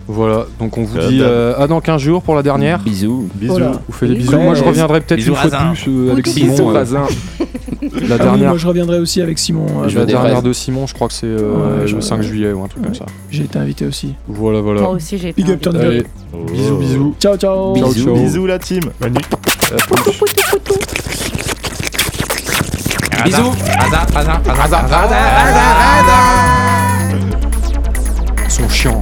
Voilà, 0.09 0.47
donc 0.61 0.79
on 0.79 0.85
vous 0.85 0.99
dit 0.99 1.19
euh, 1.21 1.55
à 1.59 1.67
dans 1.67 1.81
15 1.81 2.01
jours 2.01 2.23
pour 2.23 2.37
la 2.37 2.43
dernière. 2.45 2.79
Bisous. 2.79 3.29
Bisous. 3.35 3.53
Voilà. 3.53 3.73
Vous 3.89 3.93
faites 3.93 4.09
des 4.09 4.15
Bisous. 4.17 4.39
Moi 4.39 4.55
je 4.55 4.63
reviendrai 4.63 5.01
peut-être 5.01 5.27
une 5.27 5.35
fois 5.35 5.51
de 5.51 5.75
plus 5.83 5.91
euh, 6.09 6.13
avec 6.13 6.25
Bisous, 6.27 6.55
Simon. 6.57 6.71
euh. 6.71 6.73
La 6.75 6.81
Ah 6.81 7.05
oui, 7.93 8.19
dernière, 8.19 8.49
moi 8.51 8.59
je 8.59 8.67
reviendrai 8.67 8.99
aussi 9.01 9.21
avec 9.21 9.39
Simon. 9.39 9.67
euh, 9.83 9.89
Je 9.89 9.99
la 9.99 10.05
dernière 10.07 10.43
de 10.43 10.53
Simon, 10.53 10.87
je 10.87 10.95
crois 10.95 11.09
que 11.09 11.15
c'est 11.15 11.27
euh, 11.27 11.81
Ouais, 11.85 11.91
le 11.91 12.01
5 12.01 12.23
juillet 12.23 12.53
ou 12.53 12.63
un 12.63 12.69
truc 12.69 12.85
comme 12.85 12.95
ça. 12.95 13.07
J'ai 13.31 13.45
été 13.45 13.59
invité 13.59 13.85
aussi. 13.87 14.15
Voilà, 14.29 14.61
voilà. 14.61 14.83
Moi 14.83 14.91
aussi, 14.91 15.19
j'ai 15.19 15.31
été 15.31 15.43
Big 15.43 15.51
up, 15.53 15.67
Allez, 15.75 16.01
up. 16.01 16.07
bisous, 16.53 16.77
bisous. 16.77 17.15
Ciao, 17.21 17.37
ciao. 17.37 17.75
Ciao, 17.77 17.89
Bisous. 17.89 18.05
ciao. 18.05 18.15
Bisous 18.15 18.47
la 18.47 18.59
team. 18.61 18.85
À 19.01 19.09
plus. 19.09 19.25
Bisous. 23.25 23.53
Ils 28.45 28.51
sont 28.51 28.69
chiants. 28.69 29.01